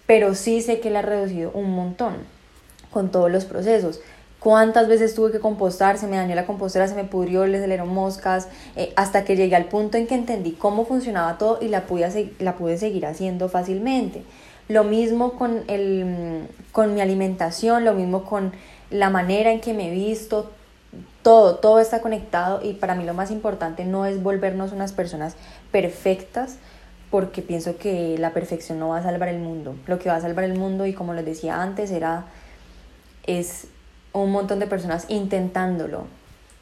pero 0.06 0.34
sí 0.34 0.60
sé 0.60 0.78
que 0.78 0.90
la 0.90 1.00
he 1.00 1.02
reducido 1.02 1.50
un 1.52 1.70
montón 1.70 2.14
con 2.90 3.10
todos 3.10 3.30
los 3.30 3.46
procesos. 3.46 4.00
¿Cuántas 4.38 4.86
veces 4.86 5.14
tuve 5.14 5.32
que 5.32 5.40
compostar? 5.40 5.98
Se 5.98 6.06
me 6.06 6.16
dañó 6.16 6.34
la 6.34 6.46
compostera, 6.46 6.86
se 6.86 6.94
me 6.94 7.04
pudrió, 7.04 7.46
le 7.46 7.58
salieron 7.58 7.88
moscas, 7.88 8.48
eh, 8.76 8.92
hasta 8.94 9.24
que 9.24 9.34
llegué 9.34 9.56
al 9.56 9.64
punto 9.64 9.96
en 9.96 10.06
que 10.06 10.14
entendí 10.14 10.52
cómo 10.52 10.84
funcionaba 10.84 11.38
todo 11.38 11.58
y 11.60 11.68
la 11.68 11.86
pude, 11.86 12.30
la 12.38 12.56
pude 12.56 12.76
seguir 12.78 13.06
haciendo 13.06 13.48
fácilmente. 13.48 14.22
Lo 14.68 14.84
mismo 14.84 15.32
con, 15.32 15.62
el, 15.68 16.48
con 16.72 16.94
mi 16.94 17.00
alimentación, 17.00 17.84
lo 17.84 17.94
mismo 17.94 18.24
con 18.24 18.52
la 18.90 19.10
manera 19.10 19.52
en 19.52 19.60
que 19.60 19.74
me 19.74 19.88
he 19.88 19.90
visto, 19.90 20.50
todo, 21.22 21.56
todo 21.56 21.80
está 21.80 22.00
conectado 22.00 22.60
y 22.62 22.74
para 22.74 22.94
mí 22.94 23.04
lo 23.04 23.14
más 23.14 23.30
importante 23.30 23.84
no 23.84 24.06
es 24.06 24.22
volvernos 24.22 24.72
unas 24.72 24.92
personas 24.92 25.36
perfectas, 25.70 26.58
porque 27.10 27.42
pienso 27.42 27.76
que 27.78 28.18
la 28.18 28.30
perfección 28.30 28.78
no 28.78 28.88
va 28.88 28.98
a 28.98 29.02
salvar 29.02 29.28
el 29.28 29.38
mundo. 29.38 29.76
Lo 29.86 29.98
que 29.98 30.08
va 30.08 30.16
a 30.16 30.20
salvar 30.20 30.44
el 30.44 30.58
mundo, 30.58 30.86
y 30.86 30.92
como 30.92 31.14
les 31.14 31.24
decía 31.24 31.62
antes, 31.62 31.90
era 31.90 32.26
es 33.26 33.68
un 34.12 34.32
montón 34.32 34.58
de 34.58 34.66
personas 34.66 35.06
intentándolo, 35.08 36.06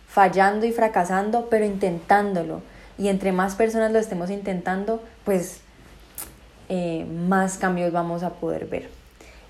fallando 0.08 0.66
y 0.66 0.72
fracasando, 0.72 1.48
pero 1.50 1.64
intentándolo. 1.64 2.62
Y 2.98 3.08
entre 3.08 3.32
más 3.32 3.54
personas 3.54 3.92
lo 3.92 3.98
estemos 3.98 4.30
intentando, 4.30 5.02
pues 5.24 5.60
eh, 6.74 7.04
más 7.04 7.56
cambios 7.56 7.92
vamos 7.92 8.24
a 8.24 8.30
poder 8.30 8.66
ver. 8.66 8.88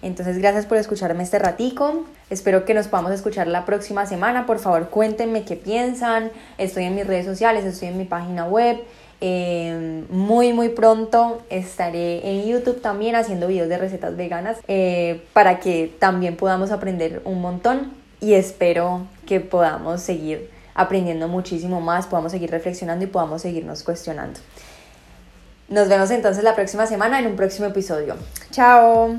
Entonces, 0.03 0.37
gracias 0.37 0.67
por 0.67 0.77
escucharme 0.77 1.23
este 1.23 1.39
ratico. 1.39 2.05
Espero 2.29 2.67
que 2.67 2.75
nos 2.75 2.89
podamos 2.89 3.13
escuchar 3.13 3.47
la 3.47 3.65
próxima 3.65 4.05
semana. 4.05 4.45
Por 4.45 4.59
favor, 4.59 4.91
cuéntenme 4.91 5.45
qué 5.45 5.57
piensan. 5.57 6.31
Estoy 6.59 6.85
en 6.85 6.95
mis 6.95 7.07
redes 7.07 7.25
sociales, 7.25 7.65
estoy 7.65 7.89
en 7.89 7.97
mi 7.97 8.05
página 8.05 8.45
web. 8.45 8.79
Eh, 9.23 10.05
muy 10.11 10.53
muy 10.53 10.69
pronto 10.71 11.41
estaré 11.49 12.29
en 12.29 12.47
YouTube 12.47 12.83
también 12.83 13.15
haciendo 13.15 13.47
videos 13.47 13.69
de 13.69 13.79
recetas 13.79 14.17
veganas 14.17 14.59
eh, 14.67 15.23
para 15.33 15.61
que 15.61 15.91
también 15.99 16.37
podamos 16.37 16.73
aprender 16.73 17.23
un 17.25 17.41
montón 17.41 17.93
y 18.21 18.35
espero 18.35 19.07
que 19.25 19.41
podamos 19.41 20.03
seguir 20.03 20.51
aprendiendo 20.75 21.29
muchísimo 21.29 21.81
más, 21.81 22.07
podamos 22.07 22.33
seguir 22.33 22.51
reflexionando 22.51 23.05
y 23.05 23.09
podamos 23.09 23.41
seguirnos 23.41 23.83
cuestionando. 23.83 24.41
Nos 25.69 25.89
vemos 25.89 26.11
entonces 26.11 26.45
la 26.45 26.55
próxima 26.55 26.87
semana 26.87 27.19
en 27.19 27.27
un 27.27 27.37
próximo 27.37 27.67
episodio. 27.67 28.17
Chao. 28.51 29.17